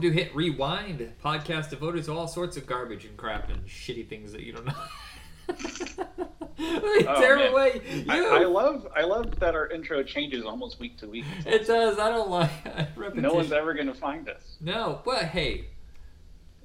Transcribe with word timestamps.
Welcome 0.00 0.16
to 0.16 0.22
Hit 0.24 0.34
Rewind, 0.34 1.12
podcast 1.22 1.68
devoted 1.68 2.04
to 2.04 2.12
all 2.14 2.26
sorts 2.26 2.56
of 2.56 2.66
garbage 2.66 3.04
and 3.04 3.14
crap 3.18 3.50
and 3.50 3.66
shitty 3.66 4.08
things 4.08 4.32
that 4.32 4.40
you 4.40 4.54
don't 4.54 4.64
know. 4.66 6.16
Oh, 6.58 7.20
Terrible 7.20 7.54
way. 7.54 7.82
I, 8.08 8.16
You. 8.16 8.28
I 8.28 8.44
love 8.44 8.86
I 8.96 9.02
love 9.02 9.38
that 9.40 9.54
our 9.54 9.68
intro 9.68 10.02
changes 10.02 10.44
almost 10.44 10.78
week 10.78 10.96
to 10.98 11.06
week. 11.08 11.26
it 11.44 11.66
does. 11.66 11.98
I 11.98 12.08
don't 12.08 12.30
like 12.30 12.50
repetition. 12.96 13.20
No 13.22 13.34
one's 13.34 13.52
ever 13.52 13.74
gonna 13.74 13.92
find 13.94 14.26
us. 14.28 14.56
No, 14.60 15.02
but 15.04 15.24
hey. 15.24 15.66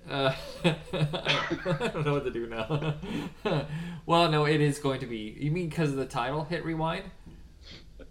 Uh, 0.09 0.33
I 0.63 1.89
don't 1.93 2.05
know 2.05 2.13
what 2.13 2.23
to 2.23 2.31
do 2.31 2.47
now. 2.47 2.95
well, 4.05 4.29
no, 4.31 4.45
it 4.45 4.61
is 4.61 4.79
going 4.79 5.01
to 5.01 5.07
be. 5.07 5.35
You 5.39 5.51
mean 5.51 5.67
because 5.67 5.89
of 5.91 5.97
the 5.97 6.05
title, 6.05 6.45
Hit 6.45 6.63
Rewind? 6.63 7.03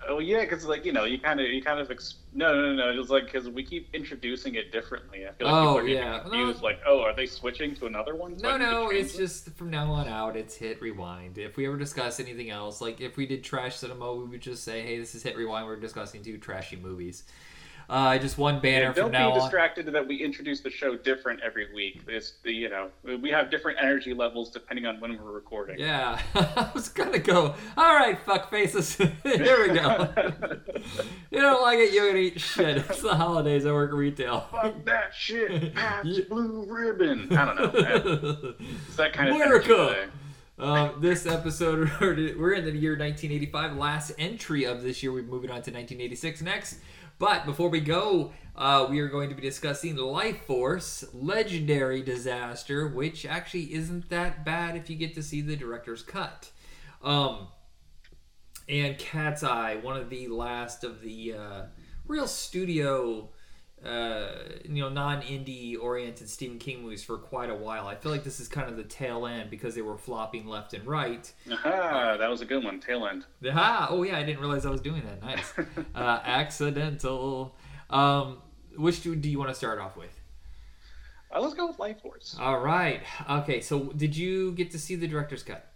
Oh 0.08 0.18
yeah, 0.18 0.40
because 0.40 0.64
like 0.66 0.84
you 0.84 0.92
know 0.92 1.04
you 1.04 1.18
kind 1.18 1.40
of 1.40 1.46
you 1.46 1.62
kind 1.62 1.80
of 1.80 1.90
ex- 1.90 2.16
no 2.34 2.54
no 2.54 2.72
no 2.74 3.00
it's 3.00 3.10
like 3.10 3.24
because 3.26 3.48
we 3.48 3.62
keep 3.64 3.88
introducing 3.94 4.54
it 4.54 4.72
differently. 4.72 5.26
I 5.26 5.32
feel 5.32 5.46
like 5.46 5.54
Oh, 5.56 5.74
people 5.74 5.78
are 5.78 5.88
yeah. 5.88 6.18
confused. 6.20 6.60
No. 6.60 6.64
Like 6.64 6.80
oh, 6.86 7.00
are 7.02 7.14
they 7.14 7.26
switching 7.26 7.74
to 7.76 7.86
another 7.86 8.14
one? 8.14 8.38
So 8.38 8.48
No, 8.48 8.54
I 8.54 8.58
need 8.58 8.64
to 8.64 8.70
no, 8.70 8.90
it's 8.90 9.16
just 9.16 9.50
from 9.54 9.70
now 9.70 9.90
on 9.92 10.08
out, 10.08 10.36
it's 10.36 10.54
Hit 10.56 10.80
Rewind. 10.80 11.38
If 11.38 11.56
we 11.56 11.66
ever 11.66 11.76
discuss 11.76 12.20
anything 12.20 12.50
else, 12.50 12.80
like 12.80 13.00
if 13.00 13.16
we 13.16 13.26
did 13.26 13.44
trash 13.44 13.76
cinema, 13.76 14.14
we 14.14 14.24
would 14.24 14.40
just 14.42 14.64
say, 14.64 14.82
hey, 14.82 14.98
this 14.98 15.14
is 15.14 15.22
Hit 15.22 15.36
Rewind. 15.36 15.66
We're 15.66 15.76
discussing 15.76 16.22
two 16.22 16.38
trashy 16.38 16.76
movies. 16.76 17.24
Uh, 17.88 18.16
just 18.18 18.38
one 18.38 18.60
banner 18.60 18.86
Yeah, 18.86 18.92
don't 18.92 19.10
be 19.10 19.16
on. 19.18 19.38
distracted 19.38 19.86
that 19.86 20.06
we 20.08 20.16
introduce 20.16 20.60
the 20.60 20.70
show 20.70 20.96
different 20.96 21.40
every 21.42 21.72
week. 21.74 22.00
It's 22.08 22.34
the 22.42 22.52
you 22.52 22.68
know 22.70 22.88
we 23.22 23.30
have 23.30 23.50
different 23.50 23.78
energy 23.80 24.14
levels 24.14 24.50
depending 24.50 24.86
on 24.86 25.00
when 25.00 25.18
we're 25.22 25.32
recording. 25.32 25.78
Yeah, 25.78 26.18
I 26.34 26.70
was 26.74 26.88
gonna 26.88 27.18
go. 27.18 27.54
All 27.76 27.94
right, 27.94 28.18
fuck 28.24 28.50
faces. 28.50 28.94
Here 29.22 29.68
we 29.68 29.74
go. 29.74 30.08
you 31.30 31.40
don't 31.40 31.62
like 31.62 31.78
it, 31.78 31.92
you're 31.92 32.08
gonna 32.08 32.20
eat 32.20 32.40
shit. 32.40 32.78
It's 32.78 33.02
the 33.02 33.14
holidays. 33.14 33.66
I 33.66 33.72
work 33.72 33.92
retail. 33.92 34.46
Fuck 34.50 34.84
that 34.86 35.14
shit. 35.14 35.74
Yeah. 35.74 36.02
blue 36.28 36.64
ribbon. 36.68 37.36
I 37.36 37.44
don't 37.44 37.56
know. 37.56 37.82
man. 37.82 38.54
It's 38.86 38.96
that 38.96 39.12
kind 39.12 39.28
of 39.30 39.36
America. 39.36 40.08
Um, 40.56 40.98
this 41.00 41.26
episode, 41.26 41.90
we're 42.00 42.52
in 42.52 42.64
the 42.64 42.70
year 42.70 42.92
1985, 42.92 43.76
last 43.76 44.12
entry 44.18 44.64
of 44.64 44.82
this 44.82 45.02
year. 45.02 45.12
We're 45.12 45.22
moving 45.24 45.50
on 45.50 45.62
to 45.62 45.72
1986 45.72 46.42
next. 46.42 46.78
But 47.18 47.46
before 47.46 47.68
we 47.68 47.80
go, 47.80 48.32
uh, 48.56 48.86
we 48.88 49.00
are 49.00 49.08
going 49.08 49.28
to 49.28 49.34
be 49.34 49.42
discussing 49.42 49.96
Life 49.96 50.46
Force, 50.46 51.04
Legendary 51.12 52.02
Disaster, 52.02 52.88
which 52.88 53.24
actually 53.26 53.74
isn't 53.74 54.08
that 54.10 54.44
bad 54.44 54.76
if 54.76 54.90
you 54.90 54.96
get 54.96 55.14
to 55.14 55.22
see 55.22 55.40
the 55.40 55.56
director's 55.56 56.02
cut. 56.02 56.50
Um, 57.02 57.48
and 58.68 58.96
Cat's 58.98 59.42
Eye, 59.42 59.76
one 59.76 59.96
of 59.96 60.10
the 60.10 60.28
last 60.28 60.84
of 60.84 61.02
the 61.02 61.34
uh, 61.34 61.62
real 62.06 62.26
studio, 62.26 63.30
uh, 63.84 64.28
you 64.64 64.80
know, 64.82 64.88
non-indie 64.88 65.78
oriented 65.80 66.28
Stephen 66.28 66.58
King 66.58 66.82
movies 66.82 67.04
for 67.04 67.18
quite 67.18 67.50
a 67.50 67.54
while. 67.54 67.86
I 67.86 67.94
feel 67.94 68.10
like 68.12 68.24
this 68.24 68.40
is 68.40 68.48
kind 68.48 68.68
of 68.68 68.76
the 68.76 68.84
tail 68.84 69.26
end 69.26 69.50
because 69.50 69.74
they 69.74 69.82
were 69.82 69.98
flopping 69.98 70.46
left 70.46 70.72
and 70.74 70.86
right. 70.86 71.30
Aha, 71.50 72.16
that 72.18 72.30
was 72.30 72.40
a 72.40 72.46
good 72.46 72.64
one. 72.64 72.80
Tail 72.80 73.06
end. 73.06 73.24
Ah, 73.52 73.88
oh 73.90 74.02
yeah, 74.02 74.18
I 74.18 74.22
didn't 74.22 74.40
realize 74.40 74.64
I 74.64 74.70
was 74.70 74.80
doing 74.80 75.02
that. 75.04 75.22
Nice, 75.22 75.52
uh, 75.94 76.20
accidental. 76.24 77.56
Um, 77.90 78.38
which 78.76 79.02
do, 79.02 79.14
do 79.14 79.28
you 79.28 79.38
want 79.38 79.50
to 79.50 79.54
start 79.54 79.78
off 79.78 79.96
with? 79.96 80.18
Uh, 81.34 81.40
let's 81.40 81.54
go 81.54 81.66
with 81.66 81.78
Life 81.78 82.00
Force. 82.00 82.36
All 82.40 82.60
right. 82.60 83.02
Okay. 83.28 83.60
So, 83.60 83.84
did 83.96 84.16
you 84.16 84.52
get 84.52 84.70
to 84.70 84.78
see 84.78 84.94
the 84.94 85.06
director's 85.08 85.42
cut? 85.42 85.72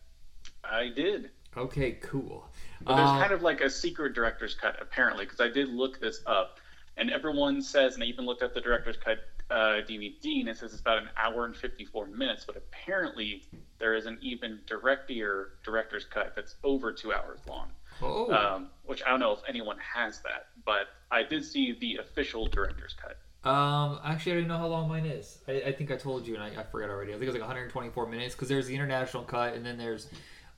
I 0.64 0.88
did. 0.94 1.30
Okay. 1.56 1.92
Cool. 2.00 2.48
But 2.82 2.96
there's 2.96 3.08
Uh, 3.08 3.18
kind 3.20 3.32
of 3.32 3.42
like 3.42 3.60
a 3.60 3.68
secret 3.68 4.14
director's 4.14 4.54
cut, 4.54 4.76
apparently, 4.80 5.24
because 5.24 5.40
I 5.40 5.48
did 5.48 5.68
look 5.68 6.00
this 6.00 6.22
up. 6.26 6.58
And 6.98 7.10
everyone 7.10 7.62
says, 7.62 7.94
and 7.94 8.02
I 8.02 8.06
even 8.06 8.26
looked 8.26 8.42
at 8.42 8.54
the 8.54 8.60
director's 8.60 8.96
cut 8.96 9.18
uh, 9.50 9.80
DVD, 9.88 10.40
and 10.40 10.48
it 10.48 10.56
says 10.56 10.72
it's 10.72 10.80
about 10.80 10.98
an 10.98 11.08
hour 11.16 11.44
and 11.44 11.56
54 11.56 12.06
minutes. 12.06 12.44
But 12.44 12.56
apparently, 12.56 13.44
there 13.78 13.94
is 13.94 14.06
an 14.06 14.18
even 14.20 14.58
directier 14.66 15.50
director's 15.64 16.04
cut 16.04 16.34
that's 16.34 16.56
over 16.64 16.92
two 16.92 17.12
hours 17.12 17.40
long. 17.48 17.70
oh. 18.02 18.32
Um, 18.32 18.70
which 18.84 19.02
I 19.06 19.10
don't 19.10 19.20
know 19.20 19.32
if 19.32 19.40
anyone 19.48 19.78
has 19.78 20.20
that, 20.20 20.48
but 20.64 20.88
I 21.10 21.22
did 21.22 21.44
see 21.44 21.76
the 21.78 21.96
official 21.96 22.46
director's 22.46 22.94
cut. 22.94 23.16
Um, 23.48 24.00
actually, 24.04 24.32
I 24.32 24.34
don't 24.36 24.48
know 24.48 24.58
how 24.58 24.66
long 24.66 24.88
mine 24.88 25.06
is. 25.06 25.38
I, 25.46 25.62
I 25.66 25.72
think 25.72 25.90
I 25.92 25.96
told 25.96 26.26
you, 26.26 26.34
and 26.34 26.42
I, 26.42 26.48
I 26.60 26.64
forgot 26.64 26.90
already. 26.90 27.12
I 27.12 27.14
think 27.14 27.24
it 27.24 27.26
was 27.28 27.34
like 27.34 27.42
124 27.42 28.06
minutes 28.06 28.34
because 28.34 28.48
there's 28.48 28.66
the 28.66 28.74
international 28.74 29.22
cut, 29.22 29.54
and 29.54 29.64
then 29.64 29.78
there's 29.78 30.08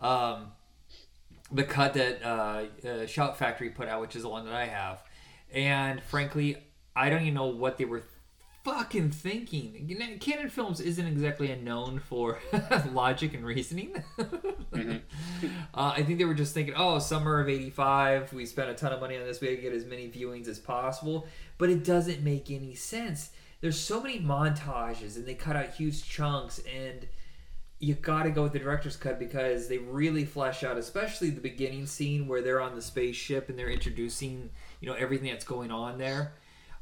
um, 0.00 0.46
the 1.52 1.64
cut 1.64 1.94
that 1.94 2.22
uh, 2.24 2.64
uh, 2.86 3.06
Shout 3.06 3.38
Factory 3.38 3.70
put 3.70 3.86
out, 3.88 4.00
which 4.00 4.16
is 4.16 4.22
the 4.22 4.28
one 4.28 4.44
that 4.46 4.54
I 4.54 4.66
have. 4.66 5.02
And 5.53 6.03
frankly, 6.03 6.56
I 6.94 7.11
don't 7.11 7.22
even 7.22 7.34
know 7.34 7.47
what 7.47 7.78
they 7.78 7.84
were 7.84 8.03
fucking 8.65 9.11
thinking. 9.11 10.19
Cannon 10.21 10.50
Films 10.50 10.81
isn't 10.81 11.06
exactly 11.06 11.55
known 11.56 11.99
for 11.99 12.38
logic 12.93 13.34
and 13.34 13.44
reasoning. 13.44 14.03
uh, 14.19 14.99
I 15.75 16.03
think 16.03 16.19
they 16.19 16.25
were 16.25 16.34
just 16.34 16.55
thinking, 16.55 16.75
oh, 16.77 16.99
summer 16.99 17.41
of 17.41 17.49
'85, 17.49 18.33
we 18.33 18.47
spent 18.47 18.71
a 18.71 18.75
ton 18.75 18.93
of 18.93 19.00
money 19.00 19.16
on 19.16 19.25
this, 19.25 19.41
we 19.41 19.49
gotta 19.49 19.62
get 19.62 19.72
as 19.72 19.84
many 19.84 20.09
viewings 20.09 20.49
as 20.49 20.59
possible. 20.59 21.27
But 21.59 21.71
it 21.71 21.84
doesn't 21.84 22.22
make 22.22 22.50
any 22.50 22.75
sense. 22.75 23.31
There's 23.61 23.78
so 23.78 24.03
many 24.03 24.21
montages, 24.21 25.17
and 25.17 25.27
they 25.27 25.34
cut 25.34 25.56
out 25.56 25.71
huge 25.71 26.09
chunks, 26.09 26.61
and 26.61 27.06
you 27.78 27.94
gotta 27.94 28.31
go 28.31 28.43
with 28.43 28.53
the 28.53 28.59
director's 28.59 28.97
cut 28.97 29.19
because 29.19 29.69
they 29.69 29.78
really 29.78 30.25
flesh 30.27 30.65
out, 30.65 30.77
especially 30.77 31.31
the 31.31 31.41
beginning 31.41 31.87
scene 31.87 32.28
where 32.28 32.43
they're 32.43 32.61
on 32.61 32.75
the 32.75 32.82
spaceship 32.82 33.49
and 33.49 33.59
they're 33.59 33.71
introducing, 33.71 34.50
you 34.80 34.88
know, 34.88 34.94
everything 34.94 35.30
that's 35.30 35.44
going 35.44 35.70
on 35.70 35.98
there. 35.98 36.32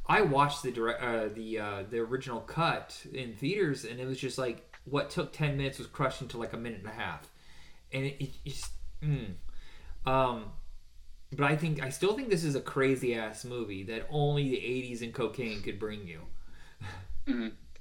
I 0.06 0.22
watched 0.22 0.62
the 0.62 0.72
direct, 0.72 1.02
uh, 1.02 1.28
the 1.34 1.58
uh, 1.58 1.82
the 1.88 1.98
original 1.98 2.40
cut 2.40 3.04
in 3.12 3.34
theaters, 3.34 3.84
and 3.84 4.00
it 4.00 4.06
was 4.06 4.18
just 4.18 4.38
like 4.38 4.76
what 4.84 5.10
took 5.10 5.32
ten 5.32 5.56
minutes 5.56 5.78
was 5.78 5.86
crushed 5.86 6.22
into 6.22 6.38
like 6.38 6.54
a 6.54 6.56
minute 6.56 6.80
and 6.80 6.88
a 6.88 6.94
half, 6.94 7.28
and 7.92 8.06
it, 8.06 8.16
it 8.18 8.30
it's 8.44 8.70
mm. 9.02 9.34
um, 10.06 10.46
but 11.36 11.44
I 11.44 11.56
think 11.56 11.82
I 11.82 11.90
still 11.90 12.14
think 12.14 12.30
this 12.30 12.44
is 12.44 12.54
a 12.54 12.60
crazy 12.60 13.14
ass 13.14 13.44
movie 13.44 13.82
that 13.84 14.06
only 14.08 14.48
the 14.48 14.56
'80s 14.56 15.02
and 15.02 15.12
cocaine 15.12 15.60
could 15.62 15.78
bring 15.78 16.06
you. 16.06 16.20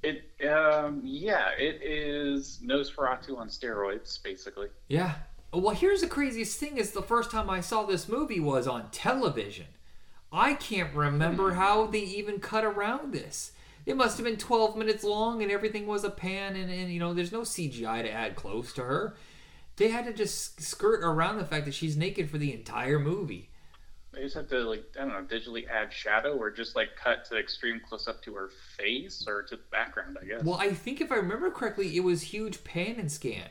It, 0.03 0.29
um, 0.47 1.01
yeah, 1.03 1.49
it 1.57 1.81
is 1.81 2.59
Nosferatu 2.63 3.37
on 3.37 3.47
steroids, 3.47 4.21
basically. 4.21 4.67
Yeah. 4.87 5.15
Well, 5.51 5.73
here's 5.73 6.01
the 6.01 6.07
craziest 6.07 6.59
thing: 6.59 6.77
is 6.77 6.91
the 6.91 7.01
first 7.01 7.31
time 7.31 7.49
I 7.49 7.61
saw 7.61 7.83
this 7.83 8.07
movie 8.07 8.39
was 8.39 8.67
on 8.67 8.89
television. 8.91 9.67
I 10.31 10.53
can't 10.53 10.93
remember 10.93 11.51
hmm. 11.51 11.57
how 11.57 11.87
they 11.87 11.99
even 11.99 12.39
cut 12.39 12.65
around 12.65 13.13
this. 13.13 13.51
It 13.85 13.95
must 13.95 14.17
have 14.17 14.25
been 14.25 14.37
12 14.37 14.75
minutes 14.75 15.03
long, 15.03 15.41
and 15.41 15.49
everything 15.49 15.87
was 15.87 16.03
a 16.03 16.09
pan, 16.09 16.57
and, 16.57 16.69
and 16.69 16.91
you 16.91 16.99
know, 16.99 17.13
there's 17.13 17.31
no 17.31 17.41
CGI 17.41 18.03
to 18.03 18.11
add 18.11 18.35
close 18.35 18.73
to 18.73 18.83
her. 18.83 19.15
They 19.77 19.89
had 19.89 20.05
to 20.05 20.13
just 20.13 20.61
skirt 20.61 21.01
around 21.03 21.37
the 21.37 21.45
fact 21.45 21.65
that 21.65 21.73
she's 21.73 21.95
naked 21.95 22.29
for 22.29 22.37
the 22.37 22.53
entire 22.53 22.99
movie. 22.99 23.49
They 24.11 24.23
just 24.23 24.35
have 24.35 24.49
to, 24.49 24.59
like, 24.67 24.83
I 24.99 25.05
don't 25.05 25.09
know, 25.09 25.37
digitally 25.37 25.69
add 25.69 25.93
shadow 25.93 26.35
or 26.35 26.51
just, 26.51 26.75
like, 26.75 26.89
cut 27.01 27.23
to 27.25 27.37
extreme 27.37 27.79
close 27.87 28.07
up 28.09 28.21
to 28.23 28.33
her 28.33 28.49
face 28.77 29.23
or 29.25 29.43
to 29.43 29.55
the 29.55 29.61
background, 29.71 30.17
I 30.21 30.25
guess. 30.25 30.43
Well, 30.43 30.57
I 30.59 30.73
think 30.73 30.99
if 30.99 31.09
I 31.11 31.15
remember 31.15 31.49
correctly, 31.49 31.95
it 31.95 32.03
was 32.03 32.23
huge 32.23 32.63
pan 32.65 32.95
and 32.97 33.09
scan. 33.09 33.47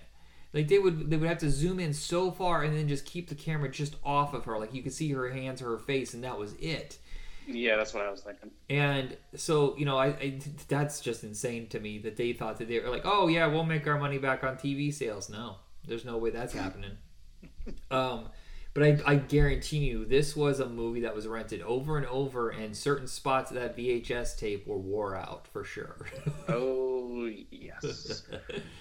Like 0.57 0.69
they 0.69 0.79
would 0.79 1.11
they 1.11 1.17
would 1.19 1.29
have 1.29 1.39
to 1.39 1.51
zoom 1.51 1.79
in 1.79 1.93
so 1.93 2.31
far 2.33 2.65
and 2.65 2.77
then 2.77 2.89
just 2.89 3.05
keep 3.05 3.29
the 3.29 3.35
camera 3.37 3.71
just 3.71 3.97
off 4.05 4.35
of 4.35 4.47
her, 4.47 4.59
like 4.59 4.75
you 4.75 4.83
could 4.83 4.95
see 4.95 5.13
her 5.13 5.29
hands 5.31 5.63
or 5.63 5.67
her 5.67 5.79
face, 5.79 6.15
and 6.15 6.25
that 6.25 6.39
was 6.39 6.55
it. 6.55 6.99
yeah, 7.47 7.77
that's 7.77 7.95
what 7.95 8.05
I 8.07 8.11
was 8.11 8.23
thinking. 8.23 8.51
And 8.71 9.17
so, 9.37 9.77
you 9.79 9.85
know, 9.85 9.99
I, 9.99 10.07
I 10.09 10.41
that's 10.69 11.01
just 11.01 11.25
insane 11.25 11.69
to 11.69 11.81
me 11.81 11.99
that 11.99 12.17
they 12.17 12.33
thought 12.33 12.59
that 12.59 12.69
they 12.69 12.81
were 12.81 12.89
like, 12.91 13.03
oh 13.05 13.29
yeah, 13.29 13.47
we'll 13.47 13.65
make 13.65 13.87
our 13.87 13.99
money 13.99 14.19
back 14.19 14.43
on 14.45 14.57
TV 14.57 14.93
sales. 14.93 15.29
No, 15.29 15.57
there's 15.87 16.05
no 16.07 16.17
way 16.19 16.31
that's 16.31 16.55
happening. 16.55 16.93
Um, 17.91 18.29
but 18.77 18.85
I, 18.85 19.13
I 19.13 19.15
guarantee 19.15 19.79
you, 19.79 20.05
this 20.05 20.37
was 20.37 20.61
a 20.61 20.69
movie 20.69 21.01
that 21.01 21.15
was 21.15 21.27
rented 21.27 21.63
over 21.63 21.97
and 21.97 22.05
over, 22.09 22.51
and 22.51 22.77
certain 22.77 23.07
spots 23.07 23.51
of 23.51 23.55
that 23.55 23.75
VHS 23.75 24.37
tape 24.37 24.67
were 24.67 24.77
wore 24.77 25.17
out 25.17 25.47
for 25.49 25.65
sure. 25.65 25.97
Oh, 26.49 27.31
yes. 27.51 28.23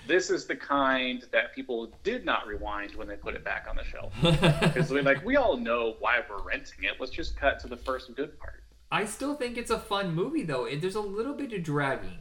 this 0.08 0.30
is 0.30 0.46
the 0.46 0.56
kind 0.58 1.24
that 1.32 1.56
people 1.56 1.94
did 2.04 2.26
not 2.26 2.46
rewind 2.46 2.94
when 2.96 3.08
they 3.08 3.16
put 3.16 3.34
it 3.34 3.46
back 3.46 3.68
on 3.70 3.78
the 3.78 3.84
shelf. 3.86 4.14
Because, 4.62 4.92
we 4.92 5.02
like, 5.02 5.24
we 5.24 5.38
all 5.38 5.56
know 5.56 5.96
why 6.00 6.20
we're 6.30 6.44
renting 6.44 6.84
it. 6.84 6.96
Let's 7.00 7.14
just 7.14 7.38
cut 7.38 7.60
to 7.62 7.68
the 7.68 7.78
first 7.78 8.14
good 8.16 8.38
part. 8.38 8.64
I 8.92 9.06
still 9.06 9.36
think 9.36 9.58
it's 9.58 9.72
a 9.72 9.80
fun 9.80 10.14
movie 10.14 10.44
though. 10.44 10.68
There's 10.76 10.96
a 10.96 11.02
little 11.02 11.34
bit 11.34 11.54
of 11.54 11.64
dragging, 11.64 12.20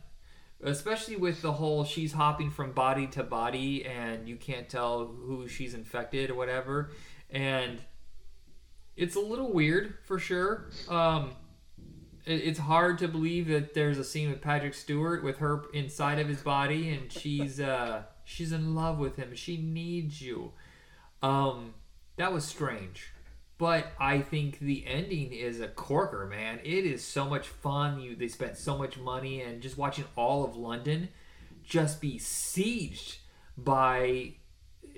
especially 0.62 1.16
with 1.16 1.42
the 1.42 1.52
whole 1.52 1.84
she's 1.84 2.12
hopping 2.12 2.50
from 2.50 2.70
body 2.72 3.08
to 3.08 3.24
body 3.24 3.84
and 3.84 4.28
you 4.28 4.36
can't 4.36 4.68
tell 4.68 5.06
who 5.06 5.48
she's 5.48 5.74
infected 5.74 6.30
or 6.30 6.34
whatever, 6.36 6.90
and 7.34 7.80
it's 8.96 9.16
a 9.16 9.20
little 9.20 9.52
weird 9.52 9.94
for 10.04 10.18
sure. 10.18 10.70
Um, 10.88 11.32
it, 12.24 12.40
it's 12.42 12.58
hard 12.60 12.98
to 13.00 13.08
believe 13.08 13.48
that 13.48 13.74
there's 13.74 13.98
a 13.98 14.04
scene 14.04 14.30
with 14.30 14.40
Patrick 14.40 14.74
Stewart 14.74 15.22
with 15.24 15.38
her 15.38 15.64
inside 15.74 16.18
of 16.20 16.28
his 16.28 16.42
body 16.42 16.90
and 16.90 17.12
she's 17.12 17.60
uh, 17.60 18.02
she's 18.24 18.52
in 18.52 18.74
love 18.74 18.98
with 18.98 19.16
him. 19.16 19.34
She 19.34 19.56
needs 19.56 20.22
you. 20.22 20.52
Um, 21.22 21.74
that 22.16 22.32
was 22.32 22.44
strange. 22.44 23.10
but 23.58 23.92
I 24.00 24.20
think 24.20 24.58
the 24.58 24.84
ending 24.86 25.32
is 25.32 25.60
a 25.60 25.68
corker, 25.68 26.26
man. 26.26 26.60
It 26.64 26.84
is 26.84 27.04
so 27.04 27.28
much 27.28 27.48
fun. 27.48 28.00
You 28.00 28.16
they 28.16 28.28
spent 28.28 28.56
so 28.56 28.76
much 28.78 28.98
money 28.98 29.42
and 29.42 29.62
just 29.62 29.78
watching 29.78 30.04
all 30.16 30.44
of 30.44 30.56
London 30.56 31.08
just 31.64 32.00
be 32.00 32.18
sieged 32.18 33.18
by 33.56 34.34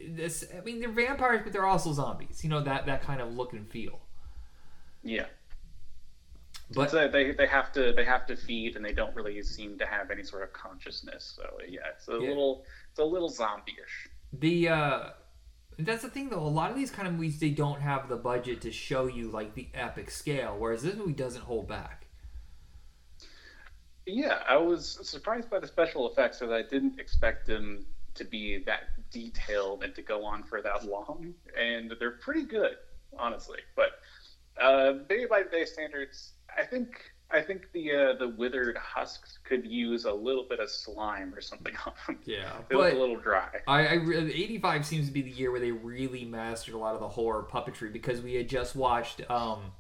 this. 0.09 0.45
I 0.57 0.61
mean, 0.63 0.81
they're 0.81 0.91
vampires, 0.93 1.43
but 1.45 1.53
they're 1.53 1.67
also 1.67 1.93
zombies. 1.93 2.43
You 2.45 2.51
know 2.51 2.61
that 2.63 2.87
that 2.87 3.03
kind 3.03 3.21
of 3.21 3.33
look 3.35 3.53
and 3.53 3.69
feel. 3.69 4.01
Yeah. 5.03 5.27
But 6.71 6.91
so 6.91 7.09
they 7.09 7.33
they 7.33 7.47
have 7.47 7.73
to 7.73 7.93
they 7.93 8.05
have 8.05 8.27
to 8.27 8.37
feed 8.37 8.77
and 8.77 8.85
they 8.85 8.93
don't 8.93 9.15
really 9.17 9.43
seem 9.43 9.79
to 9.79 9.87
have 9.87 10.11
any 10.11 10.23
sort 10.23 10.43
of 10.43 10.53
consciousness. 10.53 11.25
So 11.37 11.59
yeah, 11.69 11.89
it's 11.95 12.09
a 12.09 12.19
Yeah. 12.19 12.29
little 12.29 12.65
it's 12.91 12.99
a 12.99 13.05
little 13.05 13.29
zombie-ish. 13.29 14.09
the 14.33 14.69
uh 14.69 15.11
that's 15.79 16.03
the 16.03 16.09
thing 16.09 16.29
though 16.31 16.41
a 16.41 16.49
lot 16.49 16.71
of 16.71 16.77
these 16.77 16.91
kind 16.91 17.07
of 17.09 17.15
movies 17.15 17.39
they 17.41 17.51
don't 17.51 17.81
have 17.81 18.09
the 18.09 18.17
budget 18.17 18.61
to 18.63 18.73
show 18.73 19.07
you 19.07 19.31
like 19.31 19.55
the 19.55 19.69
epic 19.75 20.11
scale 20.11 20.57
whereas 20.59 20.83
this 20.83 20.95
movie 20.97 21.13
doesn't 21.13 21.43
hold 21.43 21.69
back 21.69 22.07
Yeah, 24.07 24.43
I 24.49 24.57
was 24.57 24.99
surprised 25.09 25.51
by 25.51 25.59
the 25.59 25.67
special 25.67 26.11
effects 26.11 26.39
because 26.39 26.53
I 26.53 26.63
didn't 26.63 27.01
expect 27.01 27.47
them 27.47 27.87
to 28.17 28.25
be 28.25 28.63
that 28.67 29.11
detailed 29.11 29.83
and 29.83 29.95
to 29.95 30.03
go 30.03 30.25
on 30.25 30.43
for 30.43 30.63
that 30.63 30.85
long. 30.85 31.35
And 31.59 31.95
they're 31.99 32.13
pretty 32.13 32.45
good, 32.45 32.77
honestly. 33.19 33.61
But 33.75 33.91
uh, 34.61 34.93
day 35.09 35.27
by 35.27 35.43
day 35.43 35.65
standards, 35.65 36.33
I 36.57 36.65
think 36.65 37.13
I 37.31 37.41
think 37.43 37.73
the 37.73 37.93
uh, 37.93 38.13
the 38.19 38.29
withered 38.29 38.77
husks 38.77 39.39
could 39.45 39.67
use 39.67 40.05
a 40.05 40.13
little 40.13 40.47
bit 40.49 40.61
of 40.61 40.71
slime 40.71 41.35
or 41.35 41.41
something 41.41 41.75
on 41.87 41.93
them. 42.07 42.19
yeah 42.25 42.53
It 42.71 42.77
was 42.77 42.93
a 42.93 42.97
little 42.97 43.19
dry. 43.19 43.49
I, 43.67 43.87
I 43.87 43.93
re- 43.95 44.33
85 44.33 44.87
seems 44.87 45.07
to 45.07 45.13
be 45.13 45.23
the 45.23 45.31
year 45.31 45.51
where 45.51 45.61
they 45.61 45.73
really 45.73 46.25
mastered 46.25 46.75
a 46.75 46.79
lot 46.79 46.95
of 46.95 47.01
the 47.01 47.09
horror 47.09 47.47
puppetry 47.51 47.93
because 47.93 48.21
we 48.21 48.35
had 48.35 48.49
just 48.49 48.77
watched 48.77 49.29
um 49.31 49.73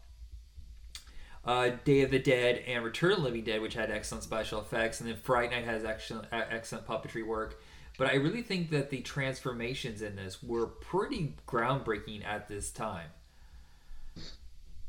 uh, 1.46 1.70
Day 1.84 2.00
of 2.00 2.10
the 2.10 2.18
Dead 2.18 2.62
and 2.66 2.84
Return 2.84 3.12
of 3.12 3.18
the 3.18 3.24
Living 3.24 3.44
Dead, 3.44 3.62
which 3.62 3.74
had 3.74 3.90
excellent 3.90 4.24
special 4.24 4.60
effects, 4.60 5.00
and 5.00 5.08
then 5.08 5.16
Fright 5.16 5.52
Night 5.52 5.64
has 5.64 5.84
excellent, 5.84 6.26
uh, 6.32 6.42
excellent 6.50 6.86
puppetry 6.86 7.24
work. 7.24 7.60
But 7.98 8.08
I 8.08 8.14
really 8.14 8.42
think 8.42 8.70
that 8.70 8.90
the 8.90 9.00
transformations 9.00 10.02
in 10.02 10.16
this 10.16 10.42
were 10.42 10.66
pretty 10.66 11.34
groundbreaking 11.46 12.24
at 12.24 12.48
this 12.48 12.70
time. 12.70 13.08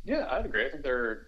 Yeah, 0.04 0.28
I'd 0.30 0.46
agree. 0.46 0.66
I 0.66 0.70
think 0.70 0.84
they're 0.84 1.28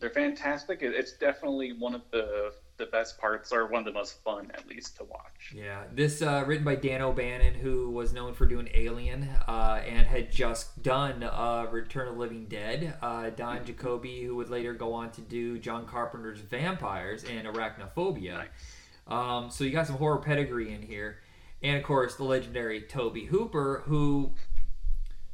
they're 0.00 0.10
fantastic. 0.10 0.78
It's 0.82 1.12
definitely 1.12 1.72
one 1.72 1.94
of 1.94 2.02
the 2.10 2.52
the 2.78 2.86
best 2.86 3.18
parts, 3.18 3.52
or 3.52 3.66
one 3.66 3.80
of 3.80 3.84
the 3.84 3.92
most 3.92 4.22
fun, 4.22 4.50
at 4.54 4.66
least, 4.68 4.96
to 4.96 5.04
watch. 5.04 5.52
Yeah, 5.52 5.82
this 5.92 6.22
uh, 6.22 6.44
written 6.46 6.64
by 6.64 6.76
Dan 6.76 7.02
O'Bannon, 7.02 7.54
who 7.54 7.90
was 7.90 8.12
known 8.12 8.34
for 8.34 8.46
doing 8.46 8.68
Alien 8.72 9.28
uh, 9.48 9.80
and 9.84 10.06
had 10.06 10.30
just 10.30 10.80
done 10.82 11.24
uh, 11.24 11.66
Return 11.70 12.08
of 12.08 12.14
the 12.14 12.20
Living 12.20 12.46
Dead. 12.46 12.96
Uh, 13.02 13.30
Don 13.30 13.64
Jakoby, 13.64 14.22
who 14.22 14.36
would 14.36 14.48
later 14.48 14.72
go 14.72 14.92
on 14.92 15.10
to 15.12 15.20
do 15.20 15.58
John 15.58 15.86
Carpenter's 15.86 16.38
Vampires 16.38 17.24
and 17.24 17.46
Arachnophobia. 17.46 18.46
Um, 19.08 19.50
so 19.50 19.64
you 19.64 19.70
got 19.70 19.86
some 19.86 19.96
horror 19.96 20.18
pedigree 20.18 20.72
in 20.72 20.82
here, 20.82 21.18
and 21.62 21.76
of 21.76 21.82
course 21.82 22.16
the 22.16 22.24
legendary 22.24 22.82
Tobe 22.82 23.26
Hooper, 23.28 23.82
who 23.86 24.32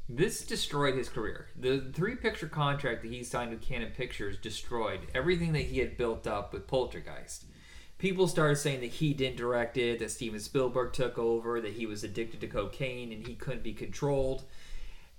this 0.08 0.44
destroyed 0.44 0.96
his 0.96 1.08
career. 1.08 1.48
The 1.58 1.90
three 1.92 2.14
picture 2.14 2.46
contract 2.46 3.02
that 3.02 3.10
he 3.10 3.24
signed 3.24 3.50
with 3.50 3.62
Cannon 3.62 3.92
Pictures 3.96 4.36
destroyed 4.36 5.00
everything 5.14 5.52
that 5.52 5.62
he 5.62 5.78
had 5.78 5.96
built 5.96 6.26
up 6.26 6.52
with 6.52 6.66
Poltergeist. 6.66 7.46
People 7.96 8.28
started 8.28 8.56
saying 8.56 8.80
that 8.80 8.90
he 8.90 9.14
didn't 9.14 9.36
direct 9.36 9.78
it, 9.78 9.98
that 10.00 10.10
Steven 10.10 10.40
Spielberg 10.40 10.92
took 10.92 11.16
over, 11.16 11.60
that 11.60 11.72
he 11.72 11.86
was 11.86 12.04
addicted 12.04 12.40
to 12.42 12.46
cocaine 12.48 13.12
and 13.12 13.26
he 13.26 13.34
couldn't 13.34 13.62
be 13.62 13.72
controlled. 13.72 14.44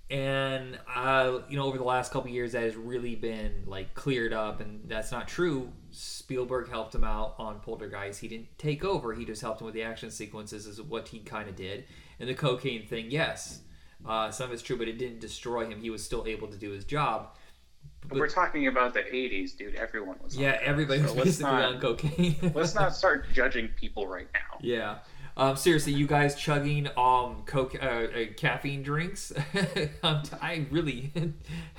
And 0.08 0.78
uh, 0.94 1.40
you 1.48 1.56
know, 1.56 1.64
over 1.64 1.78
the 1.78 1.84
last 1.84 2.12
couple 2.12 2.30
years, 2.30 2.52
that 2.52 2.62
has 2.62 2.76
really 2.76 3.16
been 3.16 3.64
like 3.66 3.94
cleared 3.94 4.32
up, 4.32 4.60
and 4.60 4.82
that's 4.86 5.10
not 5.10 5.26
true. 5.26 5.72
Spielberg 5.96 6.68
helped 6.68 6.94
him 6.94 7.04
out 7.04 7.34
on 7.38 7.60
Poltergeist. 7.60 8.20
He 8.20 8.28
didn't 8.28 8.56
take 8.58 8.84
over; 8.84 9.14
he 9.14 9.24
just 9.24 9.40
helped 9.42 9.60
him 9.60 9.64
with 9.66 9.74
the 9.74 9.82
action 9.82 10.10
sequences, 10.10 10.66
is 10.66 10.80
what 10.82 11.08
he 11.08 11.20
kind 11.20 11.48
of 11.48 11.56
did. 11.56 11.84
And 12.20 12.28
the 12.28 12.34
cocaine 12.34 12.86
thing, 12.86 13.10
yes, 13.10 13.60
uh, 14.06 14.30
some 14.30 14.46
of 14.48 14.52
it's 14.52 14.62
true, 14.62 14.76
but 14.76 14.88
it 14.88 14.98
didn't 14.98 15.20
destroy 15.20 15.66
him. 15.66 15.80
He 15.80 15.90
was 15.90 16.02
still 16.04 16.24
able 16.26 16.48
to 16.48 16.56
do 16.56 16.70
his 16.70 16.84
job. 16.84 17.34
But 18.08 18.18
we're 18.18 18.28
talking 18.28 18.66
about 18.66 18.94
the 18.94 19.00
'80s, 19.00 19.56
dude. 19.56 19.74
Everyone 19.74 20.16
was. 20.22 20.36
Yeah, 20.36 20.58
everybody 20.62 21.00
was 21.02 21.10
So 21.10 21.16
let's 21.16 21.26
basically 21.30 21.52
not- 21.52 21.74
on 21.74 21.80
cocaine. 21.80 22.52
Let's 22.54 22.74
not 22.74 22.94
start 23.02 23.26
judging 23.32 23.68
people 23.68 24.06
right 24.06 24.28
now. 24.34 24.58
Yeah. 24.60 24.98
Um, 25.38 25.54
seriously, 25.54 25.92
you 25.92 26.06
guys 26.06 26.34
chugging 26.34 26.86
um 26.96 27.42
coke, 27.44 27.74
uh, 27.80 27.84
uh, 27.86 28.24
caffeine 28.38 28.82
drinks? 28.82 29.32
um, 30.02 30.22
I 30.40 30.66
really 30.70 31.12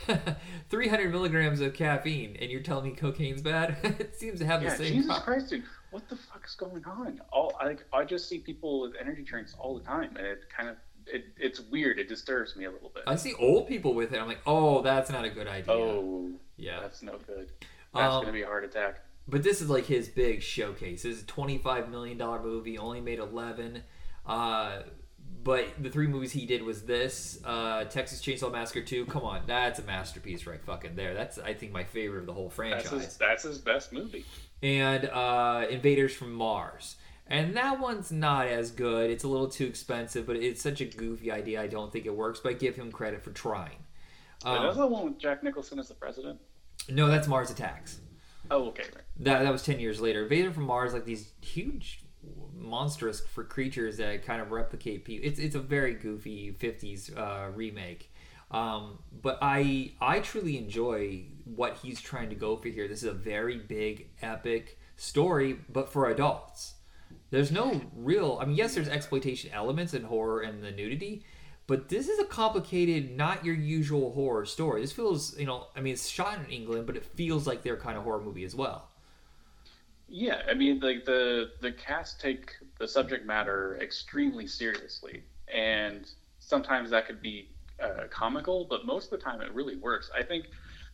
300 0.69 1.11
milligrams 1.11 1.59
of 1.61 1.73
caffeine, 1.73 2.37
and 2.39 2.51
you're 2.51 2.61
telling 2.61 2.85
me 2.91 2.95
cocaine's 2.95 3.41
bad? 3.41 3.77
it 3.83 4.15
seems 4.15 4.39
to 4.39 4.45
have 4.45 4.59
the 4.61 4.67
Yeah, 4.67 4.75
same. 4.75 4.93
Jesus 4.93 5.07
pro- 5.11 5.21
Christ, 5.23 5.49
dude. 5.49 5.63
What 5.89 6.07
the 6.09 6.17
fuck 6.17 6.45
is 6.45 6.53
going 6.53 6.83
on? 6.85 7.19
All 7.31 7.53
I, 7.59 7.77
I 7.93 8.03
just 8.03 8.29
see 8.29 8.39
people 8.39 8.81
with 8.81 8.93
energy 8.99 9.23
drinks 9.23 9.55
all 9.57 9.77
the 9.79 9.83
time, 9.83 10.15
and 10.17 10.25
it 10.27 10.41
kind 10.55 10.69
of 10.69 10.75
it, 11.07 11.25
it's 11.37 11.61
weird. 11.61 11.97
It 11.97 12.09
disturbs 12.09 12.55
me 12.57 12.65
a 12.65 12.71
little 12.71 12.91
bit. 12.93 13.03
I 13.07 13.15
see 13.15 13.33
old 13.39 13.67
people 13.67 13.93
with 13.95 14.13
it. 14.13 14.19
I'm 14.19 14.27
like, 14.27 14.41
oh, 14.45 14.81
that's 14.81 15.09
not 15.09 15.23
a 15.25 15.29
good 15.29 15.47
idea. 15.47 15.73
oh, 15.73 16.29
yeah. 16.57 16.81
that's 16.81 17.01
no 17.01 17.13
good. 17.25 17.51
That's 17.95 18.13
Um, 18.13 18.21
gonna 18.21 18.33
be 18.33 18.41
a 18.43 18.45
heart 18.45 18.65
attack. 18.65 18.99
But 19.27 19.43
this 19.43 19.61
is 19.61 19.69
like 19.69 19.85
his 19.85 20.07
big 20.07 20.41
showcase. 20.41 21.03
This 21.03 21.17
is 21.17 21.23
a 21.23 21.25
twenty-five 21.25 21.89
million 21.89 22.17
dollar 22.17 22.41
movie. 22.41 22.77
Only 22.77 23.01
made 23.01 23.19
eleven. 23.19 23.83
Uh, 24.25 24.83
but 25.43 25.65
the 25.81 25.89
three 25.89 26.07
movies 26.07 26.31
he 26.31 26.45
did 26.45 26.63
was 26.63 26.83
this, 26.83 27.39
uh, 27.45 27.83
Texas 27.85 28.21
Chainsaw 28.21 28.51
Massacre 28.51 28.81
two. 28.81 29.05
Come 29.05 29.23
on, 29.23 29.41
that's 29.45 29.79
a 29.79 29.83
masterpiece 29.83 30.45
right 30.45 30.61
fucking 30.61 30.95
there. 30.95 31.13
That's 31.13 31.37
I 31.39 31.53
think 31.53 31.71
my 31.73 31.83
favorite 31.83 32.21
of 32.21 32.25
the 32.25 32.33
whole 32.33 32.45
That's 32.47 32.55
franchise. 32.55 32.91
his, 32.91 33.17
that's 33.17 33.43
his 33.43 33.57
best 33.57 33.91
movie. 33.93 34.25
And 34.63 35.05
uh, 35.05 35.65
Invaders 35.69 36.13
from 36.13 36.33
Mars. 36.33 36.95
And 37.29 37.55
that 37.57 37.81
one's 37.81 38.09
not 38.11 38.47
as 38.47 38.71
good. 38.71 39.09
It's 39.11 39.25
a 39.25 39.27
little 39.27 39.49
too 39.49 39.65
expensive, 39.65 40.25
but 40.25 40.37
it's 40.37 40.61
such 40.61 40.79
a 40.79 40.85
goofy 40.85 41.29
idea. 41.29 41.61
I 41.61 41.67
don't 41.67 41.91
think 41.91 42.05
it 42.05 42.15
works. 42.15 42.39
But 42.39 42.51
I 42.51 42.53
give 42.53 42.77
him 42.77 42.89
credit 42.91 43.21
for 43.21 43.31
trying. 43.31 43.83
Wait, 44.45 44.51
Um, 44.51 44.63
that's 44.63 44.77
the 44.77 44.87
one 44.87 45.03
with 45.05 45.19
Jack 45.19 45.43
Nicholson 45.43 45.77
as 45.77 45.89
the 45.89 45.93
president. 45.93 46.39
no, 46.89 47.07
that's 47.07 47.27
Mars 47.27 47.51
Attacks. 47.51 47.99
Oh, 48.49 48.67
okay. 48.67 48.83
Right. 48.83 49.03
That 49.19 49.43
that 49.43 49.51
was 49.51 49.63
ten 49.63 49.79
years 49.79 49.99
later. 49.99 50.23
Invader 50.23 50.51
from 50.51 50.63
Mars, 50.63 50.93
like 50.93 51.05
these 51.05 51.31
huge, 51.41 52.03
monstrous 52.53 53.21
for 53.21 53.43
creatures 53.43 53.97
that 53.97 54.25
kind 54.25 54.41
of 54.41 54.51
replicate 54.51 55.05
people. 55.05 55.27
It's 55.27 55.39
it's 55.39 55.55
a 55.55 55.59
very 55.59 55.93
goofy 55.93 56.55
'50s 56.59 57.17
uh, 57.17 57.51
remake. 57.51 58.11
Um, 58.49 58.99
but 59.21 59.39
I 59.41 59.93
I 59.99 60.19
truly 60.19 60.57
enjoy 60.57 61.25
what 61.43 61.77
he's 61.77 61.99
trying 61.99 62.29
to 62.29 62.35
go 62.35 62.55
for 62.57 62.69
here. 62.69 62.87
This 62.87 63.03
is 63.03 63.09
a 63.09 63.13
very 63.13 63.57
big, 63.57 64.09
epic 64.21 64.79
story, 64.95 65.59
but 65.69 65.91
for 65.91 66.09
adults. 66.09 66.75
There's 67.29 67.51
no 67.51 67.81
real. 67.95 68.37
I 68.41 68.45
mean, 68.45 68.55
yes, 68.55 68.75
there's 68.75 68.87
exploitation 68.87 69.51
elements 69.53 69.93
and 69.93 70.05
horror 70.05 70.41
and 70.41 70.63
the 70.63 70.71
nudity, 70.71 71.25
but 71.67 71.89
this 71.89 72.07
is 72.07 72.17
a 72.17 72.25
complicated, 72.25 73.15
not 73.15 73.43
your 73.43 73.55
usual 73.55 74.13
horror 74.13 74.45
story. 74.45 74.81
This 74.81 74.93
feels, 74.93 75.37
you 75.37 75.45
know, 75.45 75.67
I 75.75 75.81
mean, 75.81 75.93
it's 75.93 76.07
shot 76.07 76.39
in 76.39 76.49
England, 76.49 76.87
but 76.87 76.95
it 76.95 77.05
feels 77.05 77.45
like 77.45 77.61
their 77.61 77.75
kind 77.75 77.97
of 77.97 78.03
horror 78.03 78.21
movie 78.21 78.45
as 78.45 78.55
well. 78.55 78.87
Yeah, 80.07 80.41
I 80.49 80.53
mean, 80.53 80.79
like 80.79 81.03
the 81.03 81.51
the 81.59 81.73
cast 81.73 82.21
take 82.21 82.53
the 82.79 82.87
subject 82.87 83.25
matter 83.25 83.77
extremely 83.81 84.47
seriously, 84.47 85.23
and 85.53 86.09
sometimes 86.39 86.89
that 86.91 87.05
could 87.05 87.21
be 87.21 87.49
uh, 87.83 88.07
comical, 88.09 88.65
but 88.69 88.85
most 88.85 89.11
of 89.11 89.19
the 89.19 89.23
time 89.23 89.41
it 89.41 89.53
really 89.53 89.75
works. 89.75 90.09
I 90.17 90.23
think, 90.23 90.45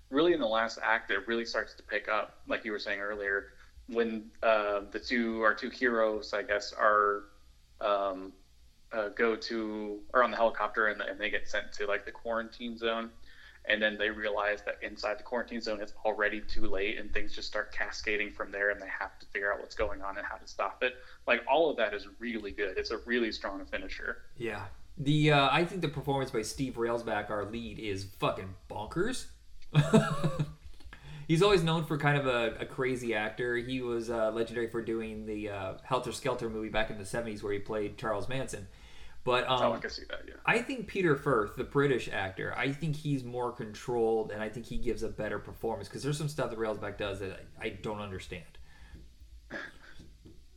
really, 0.09 0.33
in 0.33 0.39
the 0.39 0.47
last 0.47 0.79
act, 0.81 1.11
it 1.11 1.27
really 1.27 1.45
starts 1.45 1.75
to 1.75 1.83
pick 1.83 2.09
up, 2.09 2.39
like 2.47 2.65
you 2.65 2.71
were 2.71 2.79
saying 2.79 2.99
earlier, 2.99 3.49
when 3.87 4.31
uh, 4.41 4.81
the 4.91 4.99
two 4.99 5.41
our 5.43 5.53
two 5.53 5.69
heroes, 5.69 6.33
I 6.33 6.41
guess, 6.41 6.73
are 6.73 7.25
um, 7.81 8.33
uh, 8.93 9.09
go 9.09 9.35
to 9.35 9.99
or 10.13 10.23
on 10.23 10.31
the 10.31 10.37
helicopter 10.37 10.87
and, 10.87 11.01
and 11.01 11.19
they 11.19 11.29
get 11.29 11.47
sent 11.47 11.71
to 11.73 11.85
like 11.87 12.05
the 12.05 12.11
quarantine 12.11 12.77
zone 12.77 13.09
and 13.65 13.81
then 13.81 13.97
they 13.97 14.09
realize 14.09 14.61
that 14.65 14.75
inside 14.81 15.17
the 15.17 15.23
quarantine 15.23 15.61
zone 15.61 15.79
it's 15.81 15.93
already 16.05 16.41
too 16.41 16.67
late 16.67 16.99
and 16.99 17.13
things 17.13 17.33
just 17.33 17.47
start 17.47 17.71
cascading 17.71 18.31
from 18.31 18.51
there 18.51 18.71
and 18.71 18.81
they 18.81 18.87
have 18.87 19.17
to 19.19 19.25
figure 19.27 19.51
out 19.51 19.59
what's 19.59 19.75
going 19.75 20.01
on 20.01 20.17
and 20.17 20.25
how 20.25 20.35
to 20.35 20.47
stop 20.47 20.83
it 20.83 20.95
like 21.27 21.41
all 21.49 21.69
of 21.69 21.77
that 21.77 21.93
is 21.93 22.07
really 22.19 22.51
good 22.51 22.77
it's 22.77 22.91
a 22.91 22.97
really 22.99 23.31
strong 23.31 23.65
finisher 23.65 24.17
Yeah. 24.37 24.65
The 24.97 25.31
uh, 25.31 25.49
I 25.51 25.65
think 25.65 25.81
the 25.81 25.87
performance 25.87 26.29
by 26.29 26.43
Steve 26.43 26.75
Railsback, 26.75 27.29
our 27.29 27.45
lead, 27.45 27.79
is 27.79 28.03
fucking 28.19 28.53
bonkers. 28.69 29.25
He's 31.27 31.41
always 31.41 31.63
known 31.63 31.85
for 31.85 31.97
kind 31.97 32.17
of 32.17 32.27
a, 32.27 32.57
a 32.59 32.65
crazy 32.65 33.15
actor. 33.15 33.55
He 33.55 33.81
was 33.81 34.09
uh, 34.09 34.31
legendary 34.31 34.69
for 34.69 34.81
doing 34.83 35.25
the 35.25 35.49
uh, 35.49 35.73
Helter 35.83 36.11
Skelter 36.11 36.49
movie 36.49 36.69
back 36.69 36.91
in 36.91 36.97
the 36.99 37.05
'70s, 37.05 37.41
where 37.41 37.53
he 37.53 37.59
played 37.59 37.97
Charles 37.97 38.29
Manson. 38.29 38.67
But 39.23 39.45
so 39.45 39.53
i 39.53 39.75
um, 39.75 39.79
can 39.79 39.89
see 39.89 40.03
that 40.09 40.21
yeah 40.27 40.33
I 40.45 40.59
think 40.59 40.87
Peter 40.87 41.15
Firth, 41.15 41.55
the 41.55 41.63
British 41.63 42.09
actor, 42.11 42.53
I 42.57 42.71
think 42.71 42.95
he's 42.95 43.23
more 43.23 43.51
controlled, 43.51 44.31
and 44.31 44.41
I 44.41 44.49
think 44.49 44.65
he 44.65 44.77
gives 44.77 45.03
a 45.03 45.07
better 45.07 45.39
performance 45.39 45.87
because 45.87 46.03
there's 46.03 46.17
some 46.17 46.27
stuff 46.27 46.49
that 46.49 46.59
Railsback 46.59 46.97
does 46.97 47.21
that 47.21 47.39
I, 47.61 47.65
I 47.65 47.69
don't 47.69 48.01
understand. 48.01 48.43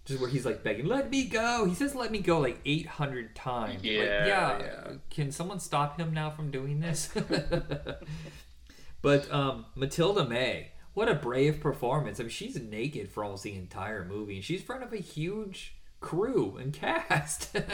just 0.04 0.20
where 0.20 0.28
he's 0.28 0.44
like 0.44 0.64
begging, 0.64 0.87
"Let 0.87 1.11
me 1.11 1.26
go." 1.26 1.64
He 1.66 1.75
says, 1.75 1.94
"Let 1.94 2.11
me 2.11 2.18
go" 2.18 2.40
like 2.40 2.58
800 2.64 3.37
times. 3.37 3.85
Yeah, 3.85 4.00
like, 4.00 4.08
yeah, 4.08 4.58
yeah. 4.58 4.92
Can 5.11 5.30
someone 5.30 5.61
stop 5.61 6.00
him 6.00 6.12
now 6.12 6.30
from 6.30 6.50
doing 6.50 6.80
this? 6.80 7.08
but 9.02 9.32
um, 9.32 9.66
Matilda 9.76 10.25
May, 10.28 10.73
what 10.94 11.08
a 11.08 11.14
brave 11.14 11.61
performance. 11.61 12.18
I 12.18 12.25
mean, 12.25 12.30
she's 12.30 12.61
naked 12.61 13.11
for 13.11 13.23
almost 13.23 13.44
the 13.44 13.54
entire 13.54 14.04
movie, 14.04 14.37
and 14.37 14.44
she's 14.44 14.61
in 14.61 14.66
front 14.66 14.82
of 14.82 14.92
a 14.92 14.96
huge 14.96 15.75
crew 16.06 16.56
and 16.60 16.72
cast. 16.72 17.56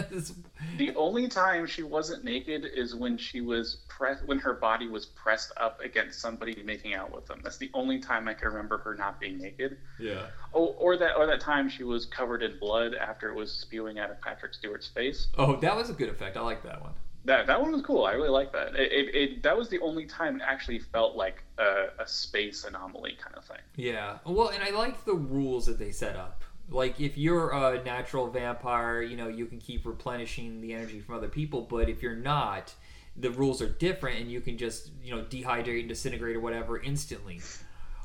The 0.79 0.95
only 0.97 1.29
time 1.29 1.67
she 1.67 1.83
wasn't 1.83 2.25
naked 2.25 2.65
is 2.65 2.95
when 2.95 3.19
she 3.19 3.41
was 3.43 3.79
pressed 3.89 4.25
when 4.27 4.39
her 4.39 4.55
body 4.55 4.89
was 4.89 5.05
pressed 5.05 5.53
up 5.59 5.81
against 5.81 6.21
somebody 6.21 6.62
making 6.65 6.95
out 6.95 7.15
with 7.15 7.27
them. 7.27 7.41
That's 7.43 7.59
the 7.59 7.71
only 7.75 7.99
time 7.99 8.27
I 8.27 8.35
can 8.35 8.49
remember 8.49 8.79
her 8.79 8.95
not 8.95 9.21
being 9.21 9.39
naked. 9.39 9.77
yeah. 10.01 10.27
Oh, 10.55 10.69
or 10.79 10.97
that 10.97 11.17
or 11.17 11.27
that 11.27 11.41
time 11.41 11.69
she 11.69 11.85
was 11.85 12.07
covered 12.07 12.43
in 12.43 12.59
blood 12.59 12.95
after 12.95 13.29
it 13.29 13.35
was 13.35 13.53
spewing 13.53 13.99
out 13.99 14.11
of 14.11 14.21
Patrick 14.23 14.55
Stewart's 14.55 14.89
face. 14.89 15.27
Oh, 15.37 15.57
that 15.57 15.77
was 15.77 15.91
a 15.91 15.93
good 15.93 16.09
effect. 16.09 16.37
I 16.37 16.41
like 16.41 16.62
that 16.62 16.81
one. 16.81 16.93
That 17.25 17.47
that 17.49 17.61
one 17.61 17.73
was 17.73 17.83
cool. 17.83 18.05
I 18.05 18.12
really 18.12 18.31
like 18.31 18.53
that. 18.53 18.75
It, 18.75 18.93
it, 18.93 19.15
it 19.15 19.43
that 19.43 19.57
was 19.57 19.69
the 19.69 19.81
only 19.81 20.07
time 20.07 20.37
it 20.37 20.43
actually 20.47 20.79
felt 20.79 21.17
like 21.17 21.43
a, 21.59 21.89
a 21.99 22.07
space 22.07 22.65
anomaly 22.65 23.17
kind 23.23 23.37
of 23.37 23.45
thing. 23.45 23.61
Yeah. 23.77 24.19
Well, 24.25 24.49
and 24.49 24.62
I 24.62 24.71
like 24.71 25.05
the 25.05 25.15
rules 25.15 25.67
that 25.67 25.79
they 25.79 25.91
set 25.93 26.17
up. 26.17 26.42
Like, 26.71 27.00
if 27.00 27.19
you're 27.19 27.50
a 27.50 27.83
natural 27.83 28.28
vampire, 28.28 29.02
you 29.02 29.16
know, 29.16 29.28
you 29.28 29.47
can 29.47 29.59
keep 29.59 29.85
replenishing 29.85 30.61
the 30.61 30.73
energy 30.73 31.00
from 31.00 31.16
other 31.16 31.28
people, 31.28 31.62
but 31.62 31.88
if 31.88 32.02
you're 32.02 32.16
not, 32.16 32.75
the 33.16 33.31
rules 33.31 33.61
are 33.61 33.69
different 33.69 34.21
and 34.21 34.31
you 34.31 34.40
can 34.40 34.57
just, 34.57 34.90
you 35.02 35.14
know, 35.14 35.23
dehydrate 35.23 35.81
and 35.81 35.88
disintegrate 35.88 36.37
or 36.37 36.40
whatever 36.40 36.81
instantly. 36.81 37.40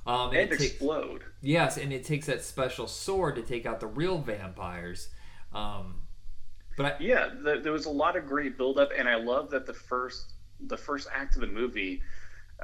Um, 0.05 0.33
And 0.35 0.49
takes- 0.49 0.63
explode. 0.63 1.23
yes, 1.41 1.77
and 1.77 1.93
it 1.93 2.03
takes 2.03 2.25
that 2.27 2.43
special 2.43 2.87
sword 2.87 3.35
to 3.35 3.41
take 3.41 3.65
out 3.65 3.79
the 3.79 3.87
real 3.87 4.17
vampires. 4.17 5.09
Um, 5.53 6.01
but 6.75 6.85
I, 6.85 6.95
Yeah, 6.99 7.29
the, 7.41 7.59
there 7.61 7.71
was 7.73 7.85
a 7.85 7.89
lot 7.89 8.15
of 8.17 8.25
great 8.25 8.57
buildup, 8.57 8.89
and 8.97 9.07
I 9.07 9.15
love 9.15 9.49
that 9.51 9.65
the 9.65 9.73
first 9.73 10.33
the 10.59 10.77
first 10.77 11.07
act 11.13 11.35
of 11.35 11.41
the 11.41 11.47
movie 11.47 12.01